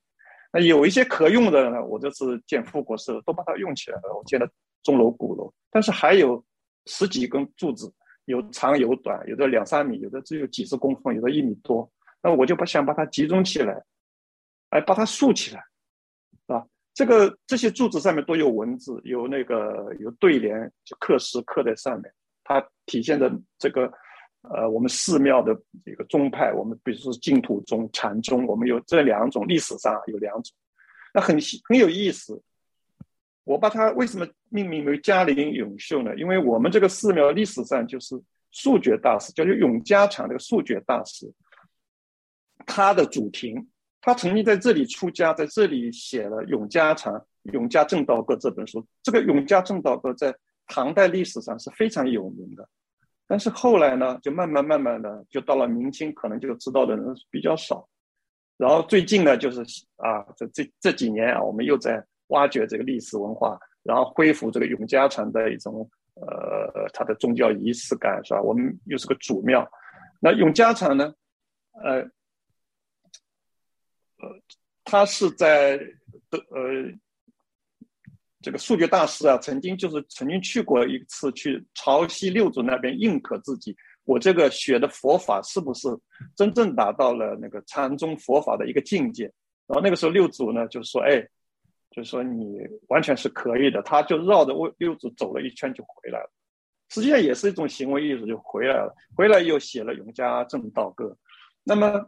[0.52, 4.48] 那有一些可用的呢，我这次建复国时都把它用起来了，我建了
[4.82, 5.52] 钟楼、鼓楼。
[5.70, 6.44] 但是还有
[6.86, 7.92] 十几根柱子，
[8.26, 11.90] 有长有短，有的两三米，有的只有几十公分，有的一米多。
[12.22, 13.82] 那我就把想把它集中起来。
[14.70, 15.64] 哎把它竖起来，
[16.48, 23.92] 啊，这个这些柱子上面都有文字，有那个有对联，就刻诗刻在上面，它体现的这个，
[24.50, 30.54] 呃，我们寺庙的一个宗派，我们比如说净土宗、禅宗，我们有这两种，历史上有两种，
[31.14, 32.42] 那很很有意思。
[33.44, 36.14] 我把它为什么命名为嘉陵永秀呢？
[36.16, 41.30] 因为我们这个寺庙历史上就是素觉大师，叫做永嘉禅这个素觉大师，
[42.66, 43.68] 他的主庭。
[44.00, 48.86] 他曾经在这里出家，在这里写了《永嘉禅永嘉正道歌》这本书。
[49.02, 50.34] 这个《永嘉正道歌》在
[50.66, 52.68] 唐代历史上是非常有名的，
[53.26, 57.88] 但是后来呢，就慢慢慢慢的，就到了明清，可能就知道的人比较少。
[58.56, 59.60] 然后最近呢，就是
[59.96, 68.40] 啊，这这这几年啊，我们又在挖掘这个历史文化，然后恢复这个永嘉城的一种呃它的宗教仪式感，是吧？
[68.40, 69.68] 我们又是个主庙，
[70.20, 71.14] 那永嘉城呢，
[71.82, 72.08] 呃。
[74.86, 75.76] 他是在
[76.30, 76.92] 呃，
[78.44, 85.88] 这个数学大师啊，曾经就是曾经去过一次去潮汐六祖那边认可自己，我这个学的佛法是不是
[86.36, 89.24] 真正达到了那个禅宗佛法的一个境界？
[89.66, 91.26] 然后那个时候六祖呢就说：“哎，
[91.90, 96.30] 就说你完全是可以的。”他就绕着六祖走了一圈就回来了，
[96.90, 98.94] 实际上也是一种行为艺术，就回来了。
[99.16, 101.06] 回来又写了《永嘉正道歌》。
[101.62, 102.06] 那么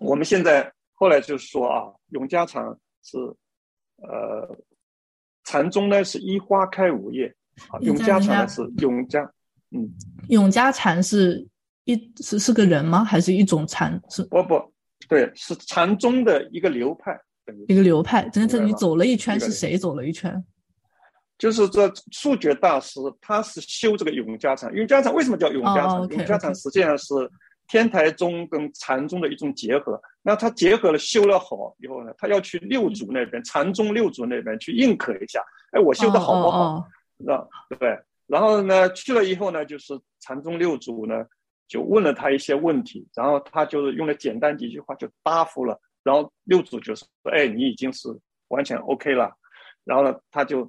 [0.00, 0.70] 我们现在。
[0.96, 2.64] 后来就说啊，永嘉禅
[3.02, 3.18] 是，
[3.96, 4.56] 呃，
[5.44, 7.32] 禅宗呢是一花开五叶，
[7.68, 9.22] 啊，永嘉禅是永嘉，
[9.70, 9.88] 嗯，
[10.28, 11.46] 永嘉禅是
[11.84, 13.04] 一是是个人吗？
[13.04, 14.00] 还是一种禅？
[14.10, 14.72] 是不不，
[15.08, 17.18] 对，是禅宗的一个流派，
[17.68, 18.28] 一个流派。
[18.30, 20.44] 真的，你走了一圈，是谁走了一圈？
[21.38, 24.72] 就是这数觉大师，他是修这个永嘉禅。
[24.74, 26.08] 永嘉禅为什么叫永嘉禅？
[26.08, 27.14] 永嘉禅实际上是。
[27.66, 36.86] 天台宗跟禅宗的一种结合，那他结合了修了好以后呢，他要去六祖那边，禅宗六祖那边去认可一下，哎，我修的好不好？
[37.16, 37.48] 那
[37.78, 37.98] 对？
[38.26, 41.24] 然后呢，去了以后呢，就是禅宗六祖呢
[41.68, 48.08] 就问了他一些问题，然后他就是用了简单几句话就答复了，然后六祖就说，哎，你已经是
[48.48, 49.30] 完全 OK 了，
[49.84, 50.60] 然后呢，他就，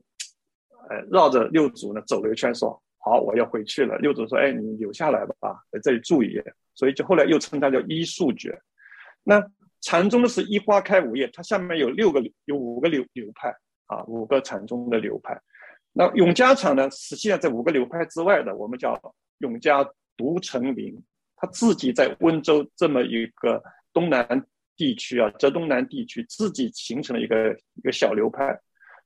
[0.89, 3.95] 呃，绕着六祖呢走了一圈，说，好，我要回去了。
[3.99, 6.43] 六祖说，哎，你留下来吧，在这里住一夜。
[6.73, 8.59] 所以就后来又称它叫一数觉。
[9.23, 9.39] 那
[9.81, 15.39] 禅宗的是一花开五叶，它下面有六个有五个流流派啊，五个禅宗的流派。
[15.93, 18.99] 那永嘉禅呢，实际上在五个流派之外的，我们叫
[19.37, 19.87] 永嘉
[20.17, 20.99] 独成林，
[21.35, 23.61] 他自己在温州这么一个
[23.93, 24.43] 东南
[24.75, 28.59] 地区啊，浙东南地区自己形成了一个一个小流派，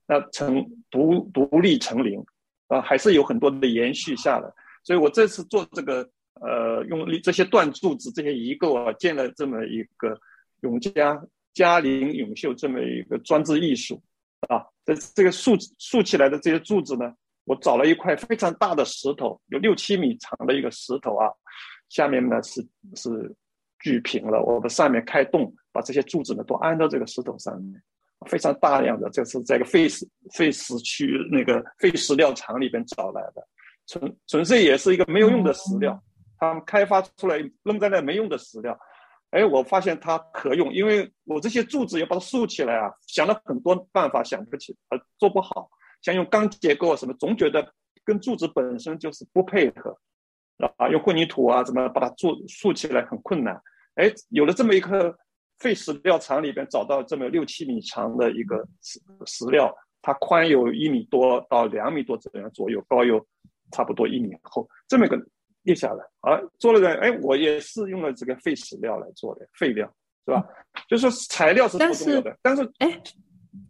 [0.07, 2.23] 那成独独立成林
[2.69, 4.49] 啊，还是有很多的延续下来。
[4.83, 6.09] 所以我这次做这个。
[6.41, 10.17] 呃，用这些断柱子、这些遗构啊，建了这么一个
[10.61, 11.21] 永嘉
[11.53, 14.01] 嘉陵永秀这么一个装置艺术
[14.47, 14.63] 啊。
[14.85, 21.27] 这这个竖竖起来的这些柱子呢，我找了一块非常大的石头，有六七米长的一个石头啊，
[21.89, 23.35] 下面呢是是
[23.79, 27.83] 锯平了，我们上面开洞，把这些柱子呢都安到这个石头上面。
[28.27, 33.47] 非常大量的，就是在一个废石废石区那个废石料厂里边找来的，
[33.87, 35.97] 纯纯粹也是一个没有用的石料，
[36.37, 38.77] 他们开发出来扔在那没用的石料，
[39.29, 45.69] 哎，我发现它可用，因为我这些柱子要把它竖起来啊，想了很多办法，想不起，呃，做不好，
[46.01, 49.97] 像用钢结构什么，总觉得跟柱子本身就是不配合，
[50.75, 53.61] 啊，用混凝土啊，怎么把它做竖起来很困难，
[53.95, 55.17] 哎，有了这么一颗。
[55.59, 63.25] 废石料厂里边找到这么六七米长的一个石石料，它宽有一米多到两米多这样左右，高有
[63.71, 65.21] 差不多一米厚，这么一个
[65.63, 69.85] 立下来，啊，做了个，哎，我也是用了这个废石料来做的，废料
[70.25, 70.47] 是吧？
[70.87, 73.01] 就是说材料是不重要的，但是，哎，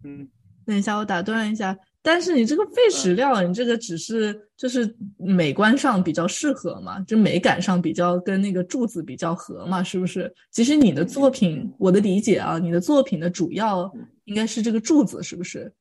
[0.04, 0.30] 嗯，
[0.66, 1.78] 等一下，我打断一下。
[2.02, 10.34] 但是你这个废石料，你这个只是就是美观上比较适合嘛，就美感上比较跟那个柱子比较合嘛，是不是？
[10.50, 13.92] 其实你的作品，我的理解啊，你的作品的主要
[14.24, 15.72] 应该是这个柱子，是不是？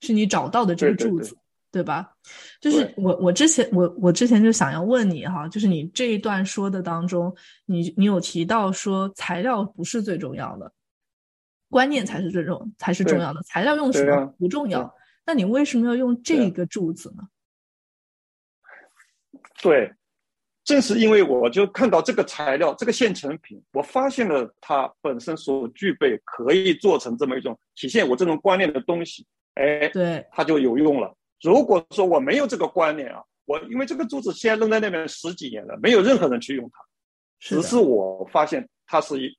[0.00, 1.34] 是你找到的这个柱子，
[1.72, 2.12] 对吧？
[2.60, 7.34] 就是我我之前我我之前就想要问你哈，就是你这一段说的当中，
[7.64, 10.70] 你你有提到说材料不是最重要的，
[11.70, 14.94] 观念才是最重才是重要的，材料用什么不重要。
[15.28, 17.28] 那你为什么要用这个柱子呢？
[19.60, 19.92] 对，
[20.64, 31.14] 正是因为我就看到这个材料，这个现成品，我发现了它本身所具备可以做成这么一种体现我这种观念的东西，哎，对，它就有用了。
[31.42, 36.82] 如果说我没有这个观念啊，我因为这个柱子现在扔在那边十几年了，没有任何人去用它，
[37.38, 39.36] 只是我发现它是一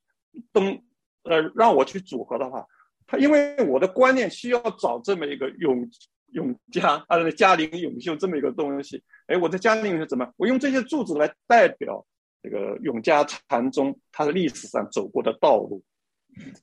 [0.51, 0.79] 灯，
[1.23, 2.63] 呃，让我去组合的话。
[3.09, 5.89] 他因为我的观念需要找这么一个永
[6.33, 10.31] 永嘉啊，嘉陵永秀这么一个东西，哎，我在嘉陵永秀怎么？
[10.37, 12.05] 我用这些柱子来代表
[12.43, 15.83] 这个永嘉禅宗它的历史上走过的道路。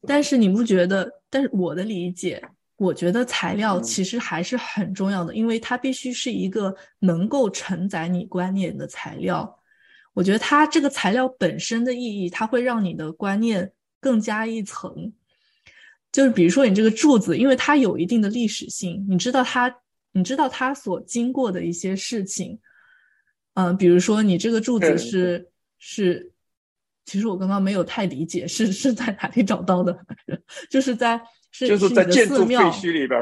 [0.07, 1.21] 但是你不觉得？
[1.29, 2.41] 但是我的理解，
[2.77, 9.59] 我觉得材料其实还是很重要的，因为它必须是一个能够承载你观念的材料。
[10.15, 15.13] 我觉得它这个材料本身的意义，它会让你的观念更加一层。
[16.17, 19.71] 就是比如说你这个柱子，因为它有一定的历史性，你知道它，
[20.13, 22.59] 你知道它所经过的一些事情，
[23.53, 25.47] 嗯，比如说你这个柱子是
[25.79, 26.33] 是，
[27.05, 29.95] 其实我刚刚没有太理解是是在哪里找到的，
[30.71, 33.21] 就是在是就是在建筑废墟里边，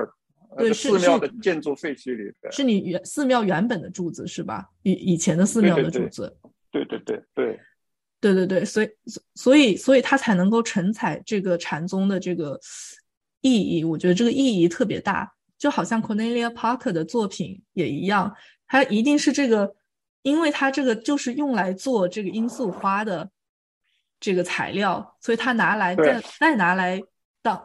[0.57, 4.71] 对，寺庙的建筑废墟里边，是你原寺庙原本的柱子是吧？
[4.85, 6.33] 以以前的寺庙的柱子，
[6.71, 7.25] 对对对对。
[7.35, 7.61] 对对对，
[8.65, 8.89] 所以
[9.35, 12.59] 所以所以他才能够承载这个禅宗的这个
[13.41, 13.85] 意义。
[13.85, 18.35] 我觉得这个意义特别大，就好像 Cornelia Parker 的作品也一样，
[18.67, 19.75] 它一定是这个，
[20.23, 23.29] 因为它这个就是用来做这个罂粟花的
[24.21, 27.03] 这个材料，所以他拿来再再拿来
[27.43, 27.63] 当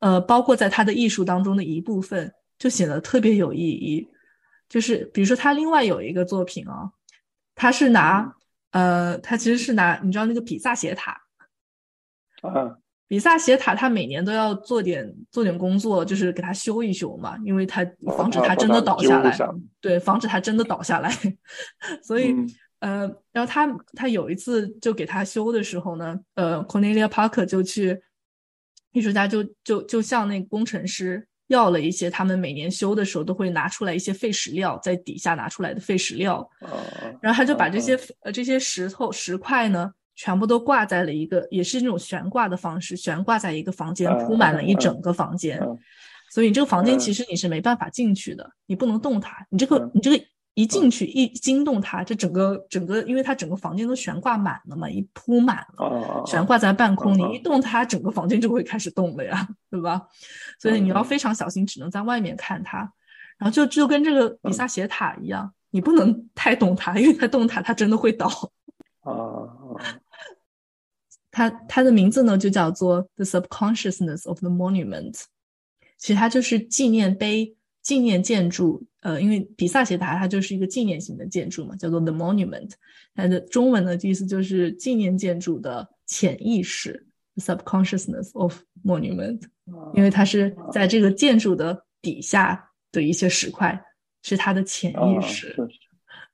[0.00, 4.08] 呃，包括在他的艺术当中的一部分，就显得特别有意义。
[4.68, 6.90] 就是比如说他另外有一个作品啊，
[7.54, 8.34] 他是拿。
[8.74, 11.12] 呃，他其实是拿你知道那个比萨斜塔，
[12.42, 19.38] 啊，比萨斜塔，他每年都要做点做点工作，就是给它修一修嘛，因为它防止它真的倒下来，
[19.80, 21.08] 对，防止它真的倒下来。
[22.02, 22.34] 所以，
[22.80, 28.02] 呃，然后他他有一次就给他修的时候呢，呃，Cornelia Parker 就去
[28.90, 31.28] 艺术家就就就像那个工程师。
[31.48, 36.48] 要了一些，他们每年修的时候都会拿出来一些废石料，在底下拿出来的废石料，
[37.20, 45.60] 然后他就把这些呃这些石头石块呢，全部都挂在了一个，也是那种悬挂的方式，悬挂在一个房间，铺满了一整个房间，
[46.30, 50.24] 所以这个房间其实你是没办法进去的，你不能动它，你这个你这个。
[50.54, 60.00] 一进去一惊动它，这整个整个，因为它整个房间都悬挂满了嘛，一铺满了，悬挂在半空，你一动它，整个房间就会开始动了呀，对吧？
[60.60, 62.78] 所以你要非常小心，只能在外面看它。
[63.36, 68.28] 然后就就跟这个比萨斜塔一样，你不能太动它，因为它动它，它真的会倒。
[69.00, 69.50] 啊
[71.32, 75.20] 它它的名字呢就叫做 The Subconsciousness of the Monument，
[75.98, 77.56] 其实它就是纪念碑。
[77.82, 82.72] 纪念建筑，呃，因为比萨斜塔它就是一个纪念性的建筑嘛，叫做 The Monument。
[83.14, 89.42] 它的中文的意思就是纪念建筑的潜意识，Subconsciousness of Monument。
[89.94, 93.78] 因为它是在这个建筑的底下的一些石块，
[94.22, 95.54] 是它的潜意识。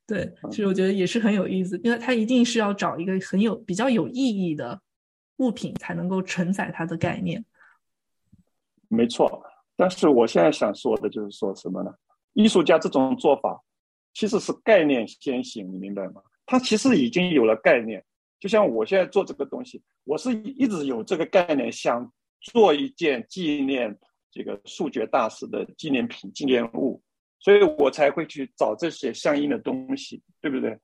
[0.07, 4.81] 对，其实我觉得也是很有意思，因为它一定是要找一个很有比较有意义的
[5.37, 7.45] 物品，才能够承载它的概念。
[8.89, 9.43] 没错。
[9.77, 11.93] 但是我现在想说的就是说什么呢？
[12.33, 13.61] 艺术家这种做法
[14.14, 16.22] 其实是概念先行，你明白吗？
[16.47, 18.05] 他其实已经有了概念，
[18.39, 22.11] 就像我现在做这个东西，我是一直有这个概念，想
[22.41, 23.97] 做一件纪念
[24.31, 27.01] 这个数学大师的纪念品、纪念物，
[27.39, 30.76] 所以我才会去找这些相应的东西，对不对？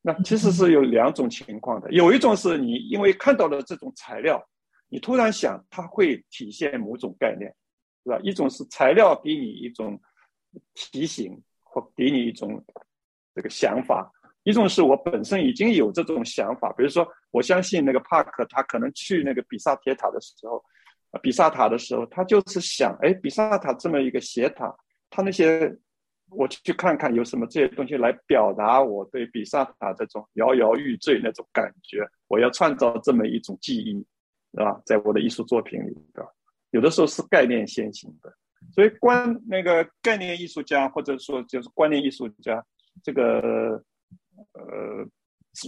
[0.00, 4.42] 那其实是有两种情况的，有一种是你因为看到了这种材料，
[4.88, 7.52] 你突然想它会体现某种概念，
[8.04, 8.18] 是吧？
[8.22, 10.00] 一种是材料给你一种
[10.74, 12.64] 提醒或给你一种
[13.34, 14.10] 这个想法，
[14.44, 20.62] 一种是我本身已经有这种想法，比如说我相信那个帕克他可能去那个比萨铁塔的时候，
[21.22, 24.74] 比萨塔的时候，他就是想，哎，比萨塔这么一个斜塔，
[25.10, 25.76] 他那些。
[26.30, 32.04] 我去看看有什么这些东西来表达我对比萨塔这种摇摇欲坠那种感觉。
[32.26, 34.04] 我要创造这么一种记忆，
[34.50, 34.82] 是吧？
[34.84, 36.26] 在我的艺术作品里，边？
[36.70, 38.36] 有的时候是概念先行的，
[38.74, 42.64] 所以观那个概念艺术家或者说就是观念艺术家，
[43.02, 43.82] 这个
[44.52, 45.06] 呃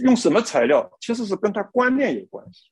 [0.03, 2.69] 用什么材料，其实是跟他观念有关系。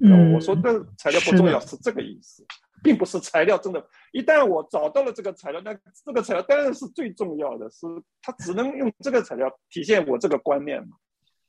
[0.00, 2.44] 嗯，我说的材料不重要，是这个意思。
[2.82, 5.74] 并不是材料真的，一旦我找到了这个材料，那
[6.04, 7.86] 这个材料当然是最重要的，是
[8.22, 10.96] 它只能用这个材料体现我这个观念嘛。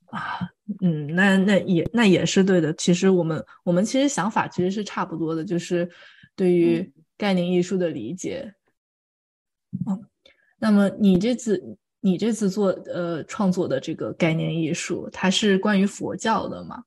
[0.06, 0.40] 啊，
[0.82, 2.74] 嗯，那那也那也是对的。
[2.74, 5.88] 其实我们我们其实想法其实是差不多的，就是
[6.36, 8.54] 对于概念艺术的理解。
[9.86, 10.02] 嗯，
[10.58, 16.84] 那么你这次你这次做呃创作的这个概念艺术，它是关于佛教的吗？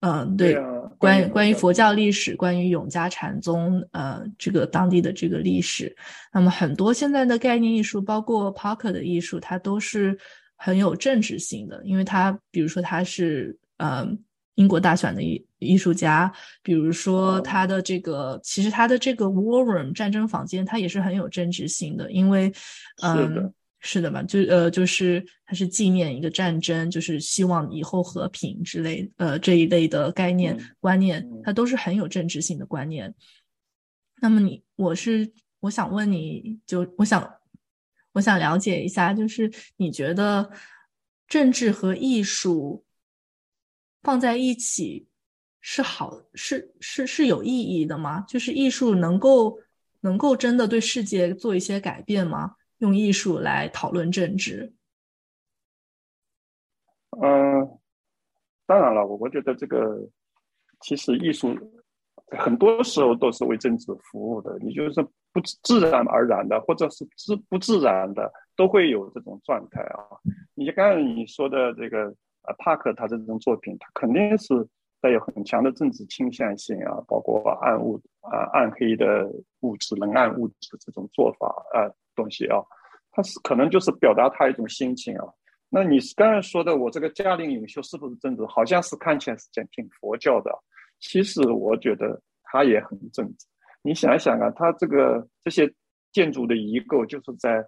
[0.00, 0.56] 嗯，对，
[0.96, 5.96] 关关于佛教历史，关于永嘉禅宗，呃，这个当地的这个历史，
[6.32, 10.16] 那么很多现在的概念艺术，包括 Parker 的艺术，它都是
[10.56, 14.06] 很有政治性的，因为它比如说它是呃
[14.58, 16.30] 英国大选的艺艺术家，
[16.62, 22.52] 比如说他的这个，其实他的这个 War Room 战争房间，它也是很有政治性的，因为
[23.02, 23.52] 嗯。
[23.80, 33.14] 是的嘛，就呃，就是它是纪念一个战争，就是希望以后和平之类，呃，这一类的概念观念，它都是很有政治性的观念。
[34.20, 37.32] 那么你，我是我想问你，就我想
[38.14, 40.50] 我想了解一下，就是你觉得
[41.28, 42.84] 政治和艺术
[44.08, 45.06] 放在一起
[45.60, 48.22] 是好，是是是有意义的吗？
[48.26, 49.58] 就是艺术能够
[50.00, 52.54] 能够真的对世界做一些改变吗？
[52.78, 54.72] 用艺术来讨论政治，
[57.20, 57.78] 嗯，
[58.64, 60.08] 当然了，我我觉得这个
[60.80, 61.54] 其实艺术
[62.38, 64.58] 很多时候都是为政治服务的。
[64.60, 65.02] 你就是
[65.34, 70.00] 不自然而然的，或者是自不自然的，都会有这种状态啊。
[70.54, 72.14] 你刚才你说的这个
[72.58, 74.54] 帕克他这种作品，他肯定是
[75.00, 79.30] 带有很强的政治倾向性啊，包括暗物啊、暗黑的
[79.60, 81.90] 物质、冷暗物质这种做法啊。
[82.18, 82.58] 东西啊，
[83.12, 85.24] 他是可能就是表达他一种心情啊。
[85.68, 88.44] 那你刚才说的，我这个嘉令领袖是不是政治？
[88.46, 90.50] 好像是看起来是讲挺佛教的，
[90.98, 93.46] 其实我觉得他也很政治。
[93.82, 95.72] 你想一想啊，他这个这些
[96.10, 97.64] 建筑的遗构，就是在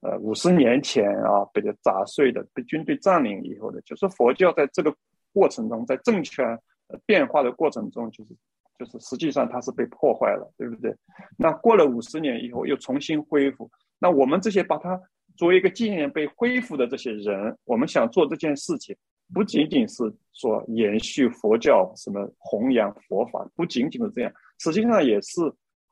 [0.00, 4.94] 呃五十年前啊被砸碎的，被军队占领以后的，就是佛教在这个
[5.32, 6.58] 过程中，在政权
[7.06, 8.30] 变化的过程中，就是。
[8.78, 10.94] 就是实际上它是被破坏了，对不对？
[11.36, 13.68] 那过了五十年以后又重新恢复，
[13.98, 14.96] 那我们这些把它
[15.36, 18.96] 作为一个纪念被恢复的这些人，我们想做这件事情，
[19.34, 25.40] 不仅仅是说延续佛教什么弘扬佛法，不仅仅是这样，实际上也是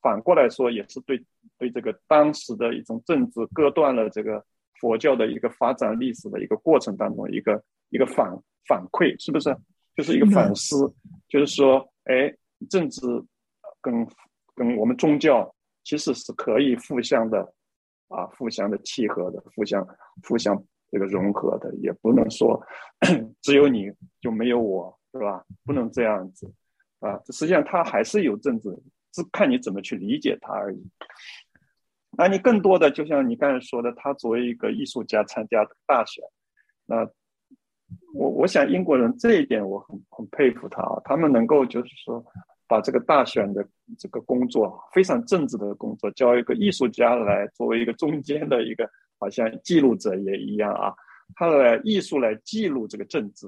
[0.01, 1.21] 反过来说，也是对
[1.59, 4.45] 对这个当时的一种政治割断了这个
[4.81, 8.31] 佛教的一个发展历史的一个过程当中一个一个反
[8.67, 9.57] 反馈，是不是？
[9.95, 10.93] 就是一个反思，
[11.29, 12.35] 就是说，哎。
[12.71, 13.03] 政治
[13.83, 14.09] 跟
[14.55, 15.55] 跟我们宗教
[15.85, 17.53] 其实是可以互相的
[18.09, 19.87] 啊，互相的契合的，互相
[20.27, 22.59] 互相这个融合的，也不能说
[23.43, 23.93] 只有你
[24.23, 25.45] 就没有我，是吧？
[25.67, 26.51] 不能这样子
[27.01, 27.21] 啊。
[27.27, 28.71] 实际上它还是有政治，
[29.13, 30.83] 是看你怎么去理解它而已。
[32.17, 36.25] 那你更多的就像你刚才说的，他作为一个艺术家参加大选，
[36.87, 37.09] 那
[38.15, 42.25] 我我想英国人这一点我很很佩服他啊，他们能够就是说。
[42.69, 43.65] 把这个大选的
[43.97, 48.91] 这个工作非常政治的工作，交一个艺术家来作为一个中间的一个
[49.21, 50.93] 好像记录者也一样啊，
[51.37, 53.47] 他来艺术来记录这个政治，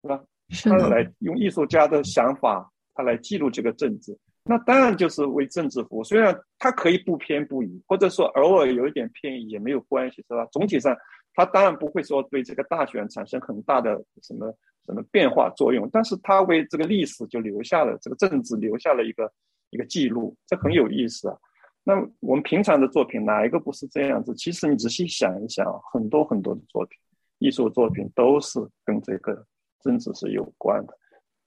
[0.00, 0.24] 是吧？
[0.64, 6.04] 他来用艺术家的想法，他来记录这个政治，那当然就是为政治服务。
[6.04, 10.46] 虽然他可以不偏不倚，或者说偶尔有一点偏移也没有关系，是吧？
[10.52, 10.96] 总体上。
[11.32, 14.52] 他当然不会说对这个大选产生很大的什么
[14.84, 19.32] 什么变化作用，但是他为这个历史就留下了这个政治留下了一个
[19.70, 21.38] 一个记录，这很有意思啊。
[21.84, 24.34] 那我们平常的作品哪一个不是这样子？
[24.34, 26.98] 其实你仔细想一想，很多很多的作品，
[27.38, 29.46] 艺术作品都是跟这个
[29.82, 30.98] 政治是有关的。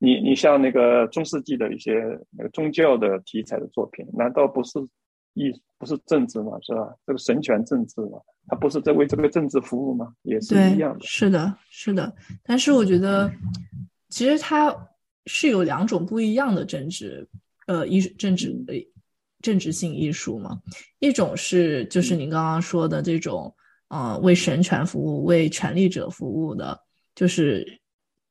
[0.04, 1.94] 你你像那个中世纪的一些
[2.32, 4.78] 那个宗教的题材的作品，难道不是
[5.34, 6.58] 艺不是政治吗？
[6.62, 6.94] 是吧？
[7.08, 10.14] 这个神权政治嘛，他不是在为这个政治服务吗？
[10.24, 11.06] 也是一样的。
[11.06, 12.14] 是的，是的。
[12.44, 13.32] 但是我觉得，
[14.10, 14.76] 其实它
[15.26, 17.26] 是有两种不一样的政治，
[17.68, 18.74] 呃，艺政治的
[19.42, 20.60] 政治性艺术嘛。
[21.00, 23.56] 一种是就是您刚刚说的这种，
[23.88, 26.78] 呃，为神权服务、为权力者服务的，
[27.16, 27.80] 就是。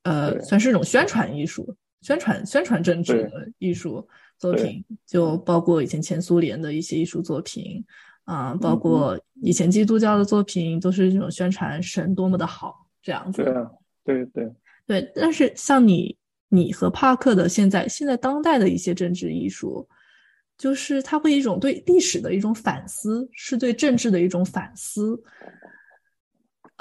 [0.02, 4.06] 呃，算是一种宣传艺术，宣传宣传政治的艺术
[4.38, 7.84] 作品，就包括以前前苏联的一些艺术作品，
[8.24, 13.44] 啊，包括以前基督教的作品，都是这种宣传神多么的好这样子。
[13.44, 13.70] 对啊，
[14.04, 14.50] 对对
[14.86, 15.12] 对。
[15.14, 16.16] 但是像你
[16.48, 19.88] 你和帕克的现在现在当代的一些政治艺术，
[20.58, 25.22] 就是它会一种对历史的一种反思，是对政治的一种反思。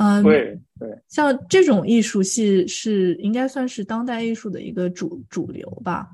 [0.02, 6.10] 嗯，对对，像这种艺术系是应该算是当代艺术的一个主主流吧。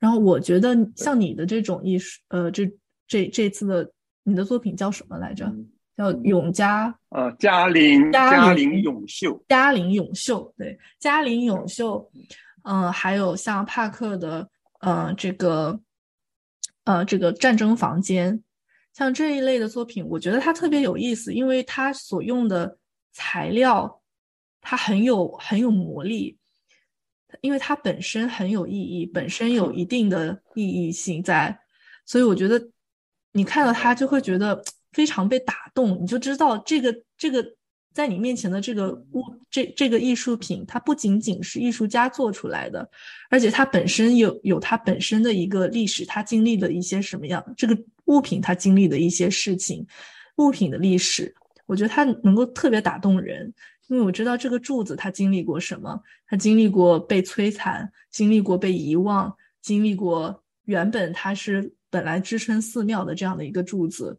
[0.00, 2.68] 然后我觉得像你的这种艺术，呃，这
[3.06, 3.88] 这这次的
[4.24, 5.54] 你的作品叫什么来着？
[5.96, 12.10] 叫永嘉呃，嘉陵嘉陵永秀，嘉陵永秀，对，嘉陵永秀。
[12.64, 14.48] 嗯，还有像帕克的，
[14.80, 15.78] 呃，这个，
[16.82, 18.42] 呃，这个战争房间，
[18.92, 22.78] 像这一类的作品，我觉得它特别有意思，因为它所用的。
[23.12, 24.02] 材料，
[24.60, 26.38] 它很有很有魔力，
[27.40, 31.60] 因为它本身很有意义，本身有一定的意义性在，
[32.06, 32.70] 所以我觉得
[33.32, 37.44] 你看到它就会觉得非常被打动，你就知道这个这个
[37.92, 42.88] 在你面前的这个物这这个艺术品，它不仅仅是艺术家做出来的，
[43.28, 49.86] 而且它本身有有它本身的一个历史，它经历了一些什么样，这个物品它经历的一些事情，
[50.36, 51.34] 物品的历史。
[51.66, 53.52] 我觉得它能够特别打动人，
[53.86, 64.18] 因为我知道这个柱子它经历过什么，它经历过被摧残，经历过被遗忘，经历过原本它是本来支撑寺庙的这样的一个柱子，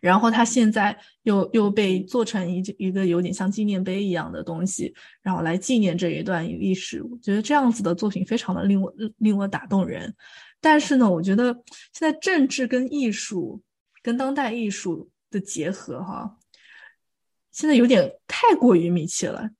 [0.00, 7.02] 然后它现在又又被做成一一个有点像纪念碑一样的东西，然后来纪念这一段历史。
[7.02, 10.14] 我觉得这样子的作品非常的令我令我打动人。
[10.60, 11.52] 但是呢，我觉得
[11.92, 13.62] 现在政治跟艺术
[14.02, 15.08] 跟当代艺术。
[15.34, 16.36] 的结合哈，
[17.50, 19.50] 现在有点太过于密切了。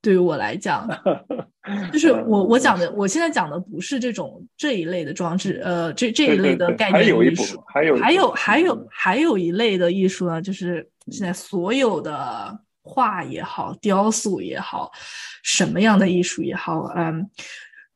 [0.00, 0.86] 对于我来讲，
[1.90, 14.92] 就是我我讲的，我现在讲的不是这种这一类的装置，呃，这这一类的概念艺术，还有还有还有还有一类的艺术呢，就是现在所有的画也好，雕塑也好，
[15.42, 17.26] 什么样的艺术也好，嗯，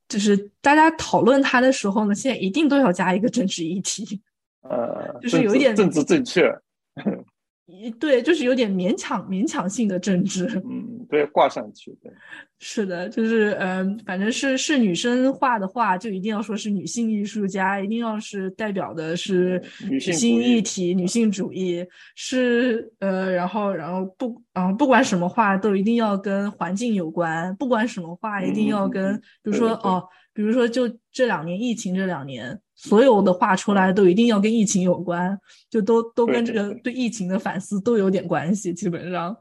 [0.09, 4.23] 就是大家讨论它的时候呢，现在一定都要加一个政治议题，
[4.63, 6.51] 呃，就是有一点政治正确。
[7.71, 10.47] 一对，就是有点勉强、勉强性的政治。
[10.65, 11.95] 嗯，对，挂上去。
[12.03, 12.11] 对，
[12.59, 21.87] 是的，就是嗯，反正是是女生画的画，就一定要说是女性艺术家，一定要是代表的是女性议题、女性主义。
[22.17, 32.59] 是呃，然后然后不，嗯，不管什么画都一定要跟环境有关，不管什么画一定要跟，比如说哦，比如说就这两年疫情这两年。
[32.81, 35.37] 所有的画出来都一定要跟疫情有关，
[35.69, 39.37] 就都都跟这个对疫情的反思都有点关系，基本上。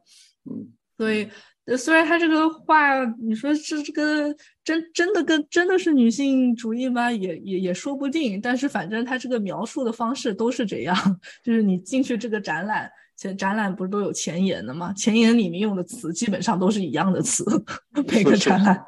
[0.49, 0.67] 嗯，
[0.97, 1.29] 所以
[1.77, 7.11] 虽然他这个话，你说是这个真真的跟真的是女性主义吗？
[7.11, 8.41] 也也也说不定。
[8.41, 10.97] 但是反正他这个描述的方式都是这样，
[11.45, 14.91] 就是你进去这个展览，前展览不是都有前言的吗？
[14.93, 17.45] 前言里面用的词基本上都是一样的词，
[18.11, 18.83] 每个展览。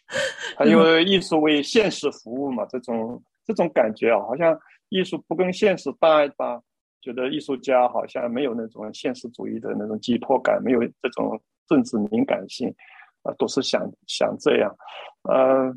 [0.66, 3.22] 因为艺术为现实服务嘛，这种。
[3.48, 6.62] 这种感觉啊，好像艺术不跟现实搭一搭，
[7.00, 12.68] 觉得艺术家好像没有那种现实主义的那种急迫感，没有这种政治敏感性，
[13.22, 14.76] 啊，都是想想这样，
[15.22, 15.74] 呃，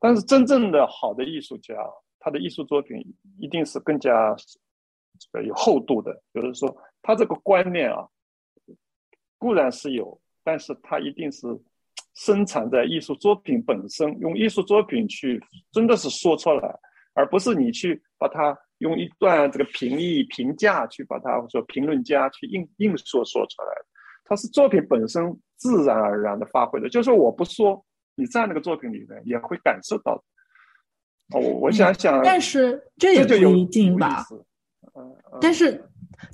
[0.00, 1.76] 但是真正的好的艺术家，
[2.18, 3.00] 他的艺术作品
[3.38, 4.34] 一定是更加
[5.16, 8.08] 这个有厚度的，就是说他这个观念啊，
[9.38, 11.46] 固然是有，但是他一定是。
[12.20, 15.42] 生产的艺术作品本身，用艺术作品去
[15.72, 16.78] 真的是说出来，
[17.14, 23.68] 而不是你去把它用一段这个评议评价去把它说评论家去硬硬说说出来，
[24.26, 26.90] 它是作品本身自然而然的发挥的。
[26.90, 27.82] 就是我不说，
[28.14, 30.22] 你在那个作品里面也会感受到。
[31.32, 34.26] 哦，我想想，但是这也不一定吧。
[34.94, 35.82] 嗯，但是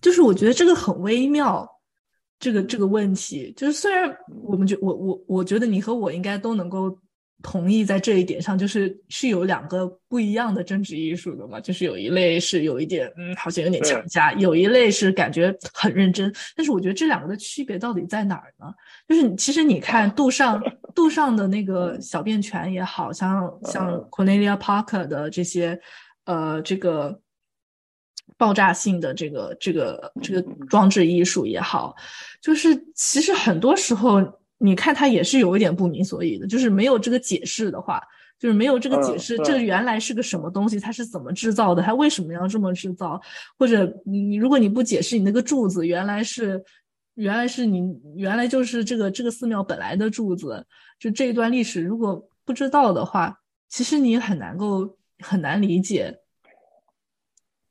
[0.03, 1.65] 就是我觉得这个很微妙。
[2.39, 6.97] 这个这个问题，就是虽然我们觉我我我觉得你和我应该都能够
[7.43, 16.33] 同意在这一点上，就是是有两个不一样的政治艺术的嘛，就是有一类是有一点嗯，好像有点强加，有一类是感觉很认真。
[16.57, 18.67] 但是我觉得这两个的区别到底在哪儿呢？
[19.07, 20.61] 就是其实你看杜尚，
[20.95, 25.79] 杜尚的那个小便泉也好像像 Cornelia Parker 的这些
[26.25, 27.21] 呃这个
[28.37, 31.95] 爆炸性的这个这个这个装置艺术也好，
[32.41, 34.21] 就是其实很多时候
[34.59, 38.03] 你看它也是有一点不明所以的，就是没有这个解释的话。
[38.39, 40.79] 就是没有这个解释，这原来是个什么东西？
[40.79, 41.83] 它是怎么制造的？
[41.83, 43.19] 它为什么要这么制造？
[43.59, 46.63] 或者你如果你不解释，你那个柱子原来是，
[47.15, 47.81] 原来是你
[48.15, 50.67] 原来就是这个这个寺庙本来的柱子，
[50.99, 56.15] 就这一段历史如果不知道的话，其实你很难够很难理解，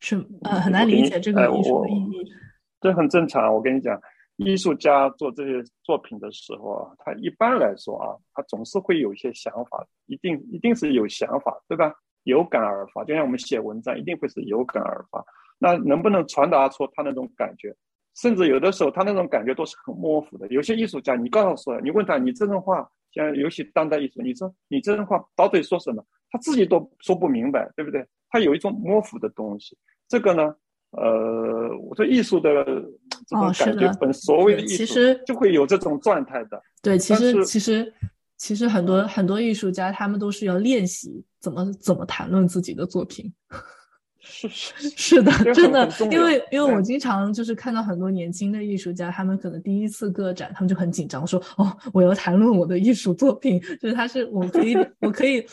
[0.06, 2.32] 是呃很难理解这个艺术的意义。
[2.80, 3.99] 这很正常，我跟你讲。
[4.38, 11.93] 艺术家做这些作品的时候啊，他一般来说啊，他总是会有一些想法，一定一定是有想法，对吧？
[12.24, 15.24] 有感而发，就像我们写文章，一定会是有感而发。
[15.58, 17.74] 那能不能传达出他那种感觉？
[18.16, 20.45] 甚至有的时候，他那种感觉都是很模糊的。
[20.49, 26.06] 有些艺术家，你告诉我，你问他，你这种话，像尤其当代艺术，你说你这种话到底说什么？
[26.30, 28.06] 他自己都说不明白，对不对？
[28.30, 29.78] 他有一种模糊的东西。
[30.08, 30.56] 这个呢？
[30.91, 32.64] 呃，我说艺术的
[33.28, 36.62] 这种感觉，本所谓的艺术，其实就会有这种状态的。
[36.82, 37.93] 对，其实其实
[38.38, 43.34] 其实很多很多艺术家，他们都是要练习怎么怎么谈论自己的作品。
[44.28, 55.45] 是是是的，真的，因为因为我经常就是看到很多年轻的艺术家，他们可能第一次个展，他们就很紧张，说哦，我要谈论我的艺术作品， 就是他是我可以我可以。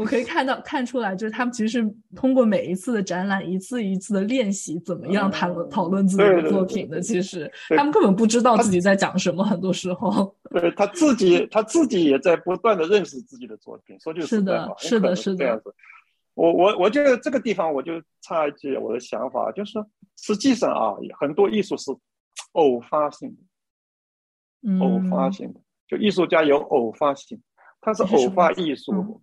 [0.00, 7.02] 我可以看到看出来，就是他们其实是通过每一次的展览，一次一次的练习，怎么样谈论讨论自己的作品的。
[7.02, 10.34] 其实他们根本不知道自己在讲什么，很多时候。
[10.50, 13.94] 对他自己，他自己也在不断的认识自己的作品。
[14.00, 15.74] 说句实在话，是的，是的，这样子。
[16.32, 17.92] 我我我觉得这个地方我就
[18.22, 19.74] 插一句我的想法，就是
[20.16, 21.90] 实际上啊，很多艺术是
[22.52, 23.36] 偶发性
[24.62, 27.38] 的，偶发性的，就艺术家有偶发性，
[27.82, 29.20] 他是偶发艺术。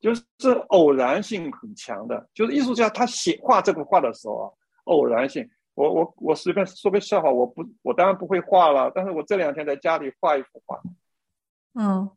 [0.00, 0.24] 就是
[0.68, 4.48] 偶然性很强的，就是艺术家他写画这幅画的时候啊，
[4.84, 5.48] 偶然性。
[5.74, 10.80] 我我我随便说个笑话，我不我当然不会画了，但是我这两天在家里画一幅画，
[11.74, 12.10] 嗯，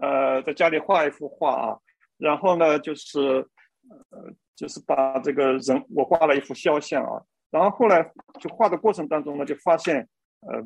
[0.00, 1.78] 呃，在家里画一幅画啊，
[2.16, 3.20] 然后呢，就是
[4.10, 10.08] 呃，就是把这个人我画了一幅肖像啊，然后后来就画的过程当中呢，就发现
[10.40, 10.64] 呃。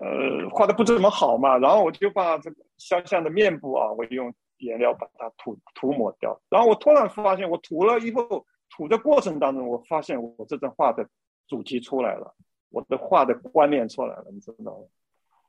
[0.00, 6.40] 呃，画的不怎么好嘛，然后我就把这个肖像的面部啊，我用颜料把它涂涂抹掉。
[6.48, 11.08] 然后我突然发现，我涂了以后，涂的过程当中，我发现我这张画的
[11.46, 12.34] 主题出来了，
[12.70, 14.78] 我的画的观念出来了，你知道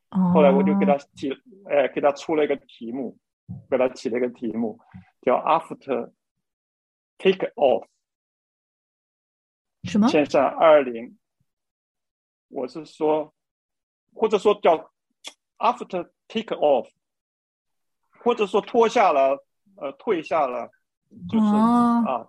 [0.09, 0.33] 吗？
[0.33, 1.31] 后来我就给他提，
[1.69, 3.17] 哎，给他出了一个题目，
[3.69, 4.79] 给他起了一个题目，
[5.21, 6.11] 叫 After
[7.17, 7.85] Take Off，
[9.83, 10.07] 什么？
[10.07, 11.17] 线上二零，
[12.47, 13.34] 我是说。
[14.15, 14.91] 或者说叫
[15.59, 16.87] after take off，
[18.23, 19.37] 或者说脱下了，
[19.75, 20.69] 呃，退下了，
[21.29, 22.27] 就是啊，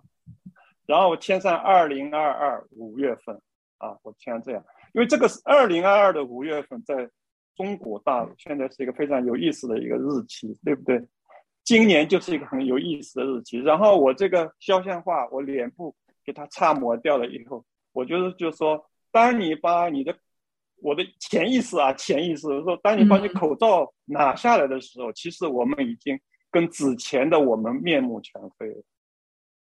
[0.85, 3.41] 然后我签上二零二二五月份
[3.77, 4.63] 啊，我签这样，
[4.93, 7.09] 因为这个是二零二二的五月份，在
[7.55, 11.07] 中国大陆现在是一个非常有意思的一个日期，对不对？
[11.63, 13.57] 今年就是一个很有意思的日期。
[13.59, 20.15] 然后我这个肖像画，我脸部给它擦抹掉了以后，我觉得就是说，当你把你的
[20.81, 26.19] 我的潜意识啊，潜意识说，当你把你口罩拿下来的时候，其实我们已经
[26.51, 28.83] 跟之前的我们面目全非了。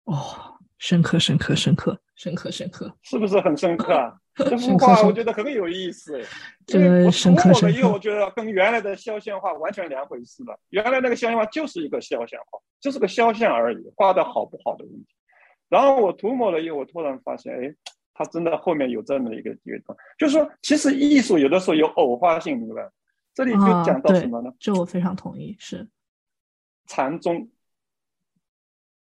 [0.05, 4.17] 哦，深刻，深刻，深刻，深刻，深刻，是不是很深刻啊？
[4.35, 6.19] 这幅画我觉得很有意思。
[6.67, 7.77] 这个深刻，深刻。
[7.77, 10.59] 因为我觉得跟原来的肖像画完全两回事了。
[10.71, 15.15] 原来那个肖像画就是一个肖像画，就是个肖像而已，画的好不好的问题。
[15.69, 17.75] 然后我涂抹了以后，我突然发现，哎。
[18.15, 22.91] 他真的后面有这么一个阶段，就是说，其实艺术有的时候有偶发性，明白？
[23.35, 24.53] 这里就讲到什么呢？
[24.59, 25.89] 这我非常同意，是
[26.87, 27.51] 禅宗，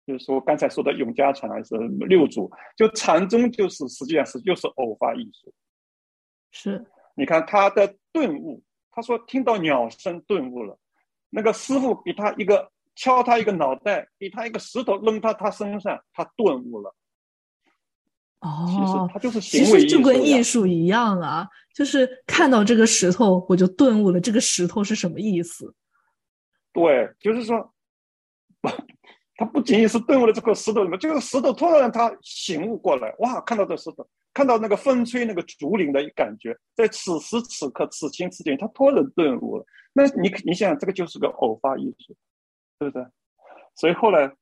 [0.07, 5.53] 就是说刚才说的永嘉禅还是六祖，就禅宗就是实际上是就是偶发艺术。
[6.51, 10.79] 是，你看他的顿悟，他说听到鸟声顿悟了，
[11.31, 16.95] 那个师傅给他一个敲他一个脑袋，给他一个石头扔到他身上，他顿悟了。
[18.41, 25.75] 哦，其实它就是其实就跟艺术一样啊，就是看到这个石头，我就顿悟了，这个石头是什么意思？
[26.73, 27.75] 对，就是说，
[29.35, 39.67] 他不仅仅是顿悟了这个石头里面，这个石头突然让他醒悟过来，哇，看到这石头，看到那个风吹那个竹林的感觉，在此时此刻此情此景，他突然顿悟了。
[39.93, 42.15] 那你你想想，这个就是个偶发艺术，
[42.79, 43.05] 对不对？
[43.75, 44.33] 所以后来。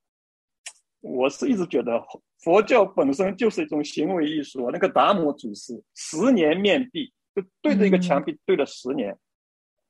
[1.06, 2.02] 我是一直觉得
[2.42, 4.70] 佛教本身就是一种行为艺术。
[4.70, 9.16] 那个达摩祖师十年面壁，就对着一个墙壁对了十年。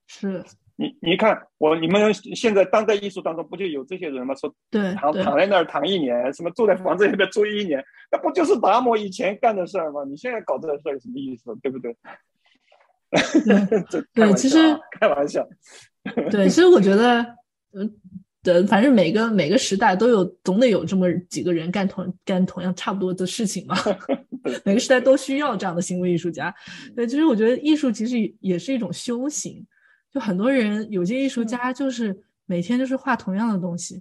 [0.06, 0.44] 是。
[0.78, 4.34] 你你看我你们现在当代艺术当中不就有这些人吗？
[4.34, 10.04] 说对躺躺在那儿躺一年，什么住在房子里面住一年，那不就是达摩以前干的事儿吗？
[10.04, 11.56] 你现在搞这个事儿有什么意思？
[11.62, 11.96] 对不对？
[14.12, 14.58] 对，其实
[15.00, 15.48] 开玩笑。
[16.30, 17.22] 对，其实我觉得，
[17.72, 17.96] 嗯，
[18.46, 23.76] 对，反正每个每个时代都有，总得有这么几个人干同干同样差不多的事情嘛。
[24.64, 26.54] 每个时代都需要这样的行为艺术家。
[26.94, 29.66] 对，其实我觉得艺术其实也是一种修行。
[30.12, 32.16] 就很多人，有些艺术家就是
[32.46, 34.00] 每天就是画同样的东西，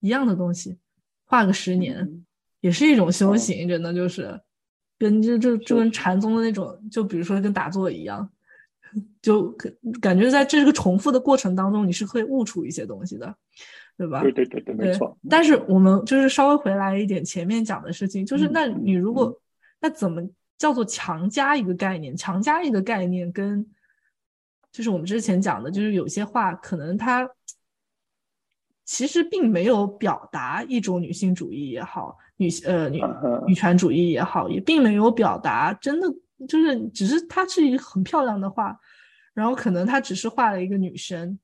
[0.00, 0.78] 一样的东西，
[1.26, 2.24] 画个十年，
[2.62, 3.68] 也是一种修行。
[3.68, 4.40] 真的就是，
[4.98, 8.26] 跟就就就跟禅宗的那种，就比如说跟打坐一样，
[9.20, 9.54] 就
[10.00, 13.36] 感觉在这个重复的过程当中，你是会悟出一些东西的，
[13.96, 14.22] 对吧？
[14.22, 15.16] 对对对对，没错。
[15.28, 19.40] 但是我们就是稍微回来一点，前面讲的事情，就是那你如果
[19.80, 20.22] 那怎么
[20.58, 22.16] 叫做强加一个概念？
[22.16, 23.66] 强加一个概念跟。
[24.70, 27.28] 就是我们之前讲的，就是有些话可能它
[28.86, 32.98] 其实并没有表达一种女性主义也好，女呃女
[33.48, 36.08] 女权主义也好，也并没有表达真的
[36.48, 38.74] 就是只是它是一个很漂亮的话，
[39.34, 41.38] 然后可能它只是画了一个女生。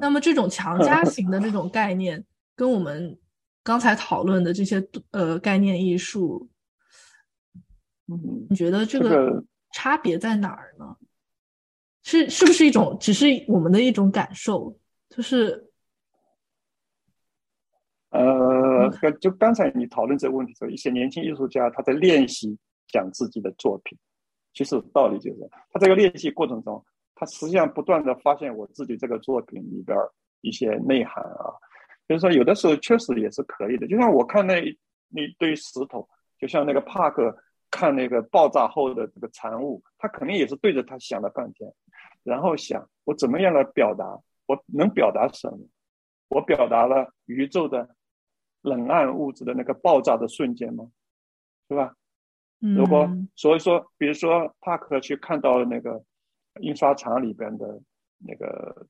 [0.00, 3.18] 那么这种强 加型的这种概念，跟我们
[3.62, 6.48] 刚才讨论的这些呃概念艺术，
[8.48, 10.96] 你觉得这个差别在哪儿呢？
[12.02, 14.78] 是是不是一种只是我们的一种感受？
[15.10, 15.70] 就是，
[18.08, 18.90] 呃，
[19.20, 22.56] 就刚才你讨论这个问题的时候，一些年轻艺术家他在练习
[22.88, 23.98] 讲自己的作品，
[24.54, 26.82] 其实道理就是，他这个练习过程中，
[27.20, 29.94] 他实际上不断的发现我自己这个作品里边
[30.40, 31.52] 一些内涵啊，
[32.08, 34.54] 就是说有的时候确实也是可以的，就像我看那
[35.08, 36.08] 那堆石头，
[36.38, 37.36] 就像那个帕克
[37.70, 41.70] 看那个爆炸后的这个产物，他肯定也是对着他想了半天。
[42.22, 44.18] 然后想我怎么样来表达？
[44.46, 45.58] 我能表达什么？
[46.28, 47.94] 我表达了宇宙的
[48.62, 50.90] 冷暗物质的那个爆炸的瞬间吗？
[51.68, 51.94] 是吧？
[52.60, 56.02] 如果所以说，比如说帕克去看到那个
[56.60, 57.80] 印刷厂里边的
[58.18, 58.86] 那个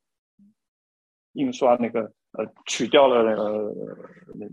[1.33, 2.03] 印刷那个
[2.33, 3.75] 呃取掉了那个
[4.35, 4.47] 那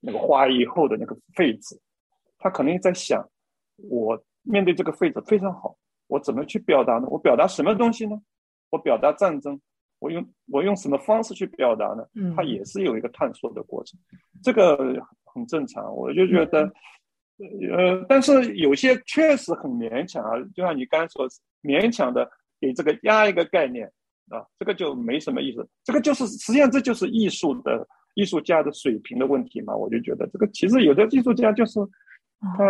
[0.00, 1.80] 那个花以后的那个废纸，
[2.38, 3.26] 他肯定在想：
[3.88, 5.76] 我面对这个废纸非常好。
[6.06, 7.08] 我怎么去表达呢？
[7.08, 8.20] 我表达什么东西呢？
[8.68, 9.58] 我表达战争，
[9.98, 12.06] 我用我用什么方式去表达呢？
[12.36, 13.98] 他也是有一个探索的过程，
[14.42, 14.76] 这个
[15.24, 15.90] 很正常。
[15.96, 16.70] 我就觉得，
[17.72, 21.26] 呃，但是有些确实很勉强啊，就像你刚才说，
[21.64, 23.90] 勉强的给这个压一个概念
[24.28, 25.66] 啊，这个就没什么意思。
[25.82, 29.74] 这个就是实际上这就是艺术的艺术家的水平的问题嘛。
[29.74, 31.80] 我就觉得这个其实有的艺术家就是
[32.40, 32.64] 他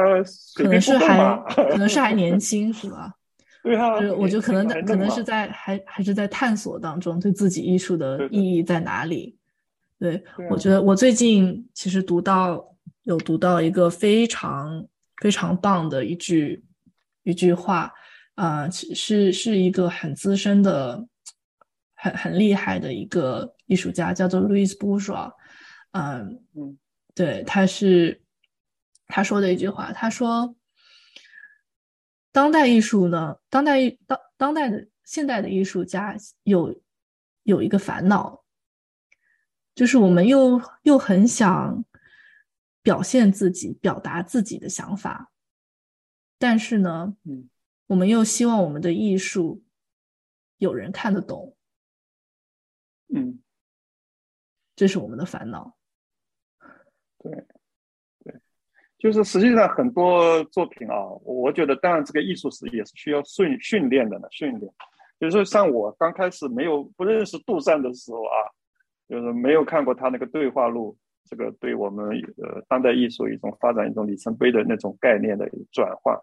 [0.54, 3.12] 可能是还可能是还年轻，是吧？
[3.64, 9.38] 对啊，我觉得可能可能是在还还是在探索当中，对自己艺术的意义在哪里？
[9.98, 12.62] 对我觉得我最近其实读到
[13.04, 14.86] 有读到一个非常
[15.22, 16.62] 非常棒的一句
[17.22, 17.90] 一句话
[18.34, 21.06] 啊，是是一个很资深的
[21.94, 25.32] 很很厉害的一个艺术家，叫做 Louis Bourgeois。
[25.92, 26.78] 嗯嗯，
[27.14, 28.22] 对，他是
[29.06, 30.54] 他说的一句话，他说。
[32.32, 33.36] 当代艺术呢？
[33.48, 36.82] 当代艺当当代的现代的艺术家有
[37.44, 38.42] 有一个烦恼，
[39.72, 41.84] 就是我们又又很想
[42.82, 45.30] 表现自己、表达自己的想法，
[46.36, 47.48] 但是呢，嗯，
[47.86, 49.62] 我们又希望我们的艺术
[50.58, 51.56] 有人看得懂，
[53.14, 53.40] 嗯，
[54.74, 55.76] 这是我们的烦恼，
[57.18, 57.32] 对。
[57.32, 58.40] 对
[58.96, 64.26] 就是实际上很多作品啊，我觉得当然这个艺术史也是需要训训练的呢。
[64.30, 64.72] 训练，
[65.20, 68.36] 就是说像我刚开始没有不认识杜撰的时候啊，
[69.06, 70.96] 就是没有看过他那个对话录，
[71.28, 76.18] 这个对我们呃当代艺术一种发展一种里程碑的那种概念的转换。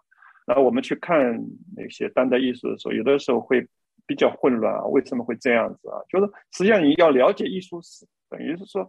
[0.51, 1.41] 然后我们去看
[1.77, 3.65] 那些当代艺术的时候，有的时候会
[4.05, 5.95] 比较混乱啊，为什么会这样子啊？
[6.09, 8.85] 就是实际上你要了解艺术史，等于是说。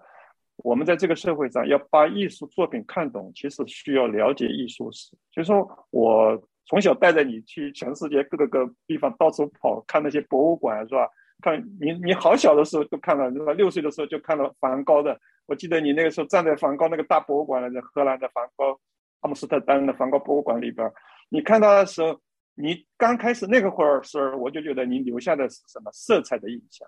[0.58, 5.16] 我们在这个社会上要把艺术作品看懂，其实需要了解艺术史。
[5.32, 11.08] 就说我从小带着你去全世界各个个地方到处跑，看那些博物馆，是吧？
[11.40, 13.52] 看你你好小的时候都看了，是吧？
[13.54, 15.18] 六岁的时候就看了梵高的。
[15.46, 18.78] 我记得你那个时候站在梵高那个大博物馆，在荷兰的梵高
[19.20, 20.86] 阿姆斯特丹的梵高博物馆里边，
[21.32, 22.20] 你看到的时候，
[22.54, 26.86] 你刚开始那个会儿时候，我就觉得你留下的是什么色彩的印象，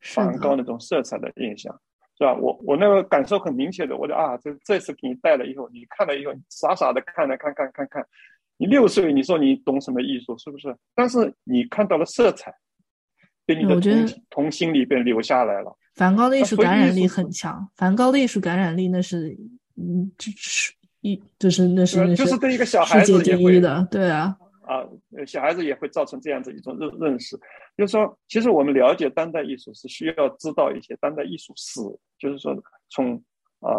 [0.00, 1.80] 梵高那种色彩的印象。
[2.18, 2.32] 是吧？
[2.32, 8.02] 我我那个感受很明显的，我就啊，这这次给你带了以后，你看了以后，傻傻的看了看看看看，
[8.56, 10.74] 你六岁，你说你懂什么艺术，是不是？
[10.94, 12.54] 但是你看到了色彩，
[13.44, 15.76] 对你的童童心里边留下来了。
[15.94, 19.36] 梵高的艺术感染力很强，梵高的艺术感染力那是，
[19.76, 20.72] 嗯，就是
[21.06, 24.36] 一就是那是就是对一个小孩子也会的，对啊。
[24.62, 24.82] 啊，
[25.24, 27.38] 小孩子也会造成这样子一种认认识，
[27.76, 31.80] 就是说，其实我们了解当代艺术是需要知道一些当代艺术史，
[32.18, 32.52] 就是说，
[32.90, 33.14] 从
[33.60, 33.70] 啊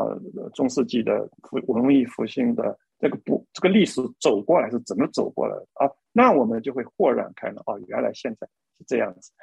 [0.54, 5.92] 中世纪的复文艺复兴的这个不这个历史走过来是怎么走过来的啊？
[6.14, 8.48] 那我们就会豁然开朗，哦，原来现在
[8.78, 9.34] 是这样子，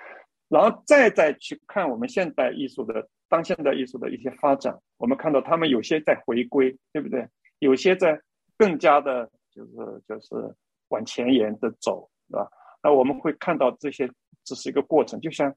[0.48, 7.28] 然后再再去看我们现代艺术的当现代艺术的一些发展，我们看到他们有些在回归，对不对？
[7.58, 8.20] 有些在
[8.56, 10.54] 更加的，就是就是。
[10.88, 12.46] 往前沿的走，是吧？
[12.82, 14.08] 那我们会看到这些
[14.44, 15.52] 只是一个过程，就像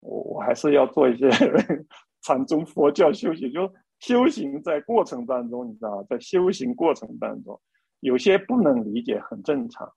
[0.00, 1.28] 我我还是要做一些
[2.22, 7.60] 禅宗佛教修行，就修行在过程当中，你知道在修行过程当中，
[8.00, 9.90] 有些不能理解很正常。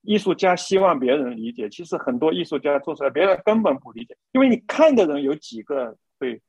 [0.00, 6.42] 艺术家希望别人理解，其实很多艺术家做出来，别人根本不理解，因为你看的人有几个会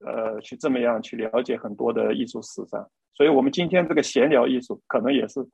[0.00, 5.46] 呃去这么样去了解很多的艺术史上，所以我们今天这个闲聊艺术可能也是。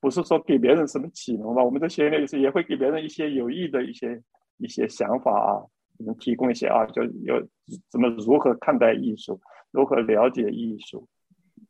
[0.00, 4.20] 不是说给别人什么启蒙吧，我们的闲聊也是也会给别人一些有益的一些
[4.56, 5.62] 一些想法啊，
[6.04, 7.40] 能提供一些啊，就有
[7.88, 9.40] 怎么如何看待艺术，
[9.70, 11.06] 如何了解艺术，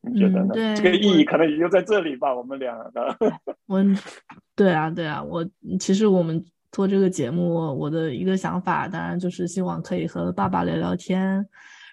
[0.00, 0.74] 你觉得呢？
[0.74, 2.34] 这个意义可能也就在这里吧。
[2.34, 3.14] 我们俩的，
[3.68, 3.84] 我，
[4.56, 5.46] 对啊，对啊，我
[5.78, 11.46] 其实我们做这个节目，我的一个想法，当然就是希望可以和爸爸聊聊天，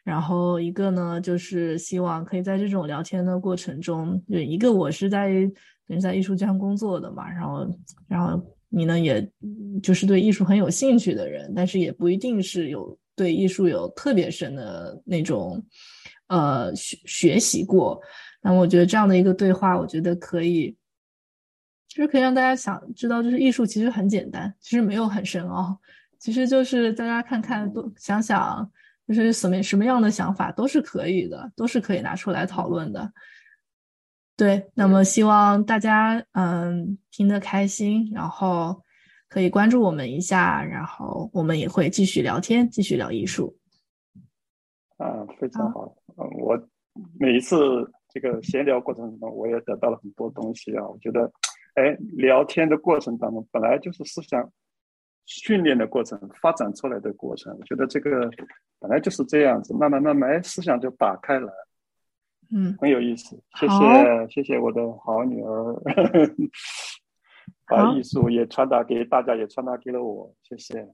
[0.10, 5.30] 然后一个呢，就是希望可以在这种聊天的过程中，就一个我是在。
[5.90, 7.68] 人在艺术圈工作的嘛，然后，
[8.08, 8.40] 然后
[8.70, 9.28] 你呢，也
[9.82, 15.60] 就是对艺术很有兴趣的人，但是也不一定是有对艺术有特别深的那种，
[16.28, 18.00] 呃，学学习过。
[18.40, 20.78] 那我觉得这样的一个对话，我觉得可以，
[21.88, 25.76] 其实可以让大家想知道，就是艺术其实很简单，其实没有很深奥，
[26.20, 28.72] 其实就是大家看看，多想想，
[29.10, 33.12] 就是什么什么样的想法都是可以的，都是可以拿出来讨论的。
[34.38, 38.84] 对，那么希望大家嗯听得开心，然后
[39.28, 43.58] 可以关注我们一下，然后我们也会继续聊天，继续聊艺术。
[44.98, 45.96] 啊，非常好。
[46.16, 46.56] 嗯，我
[47.20, 47.58] 每一次
[48.14, 50.88] 这个闲聊过程中，我也得到了很多东西啊。
[50.88, 51.32] 我觉得，
[51.74, 54.48] 哎，聊天的过程当中，本来就是思想
[55.30, 57.56] 训练的过程，发展出来的过程。
[57.56, 58.30] 我觉得这个
[58.80, 61.52] 本来就是这样子，慢慢慢慢，哎，思想就打开了。
[62.52, 65.76] 嗯，很有意思，谢谢谢谢我的好女儿，
[67.70, 70.88] 把艺术也传达给大家，也传达给了我，谢谢。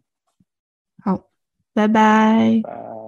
[1.02, 1.30] 好，
[1.74, 2.60] 拜拜。
[2.62, 3.05] 拜。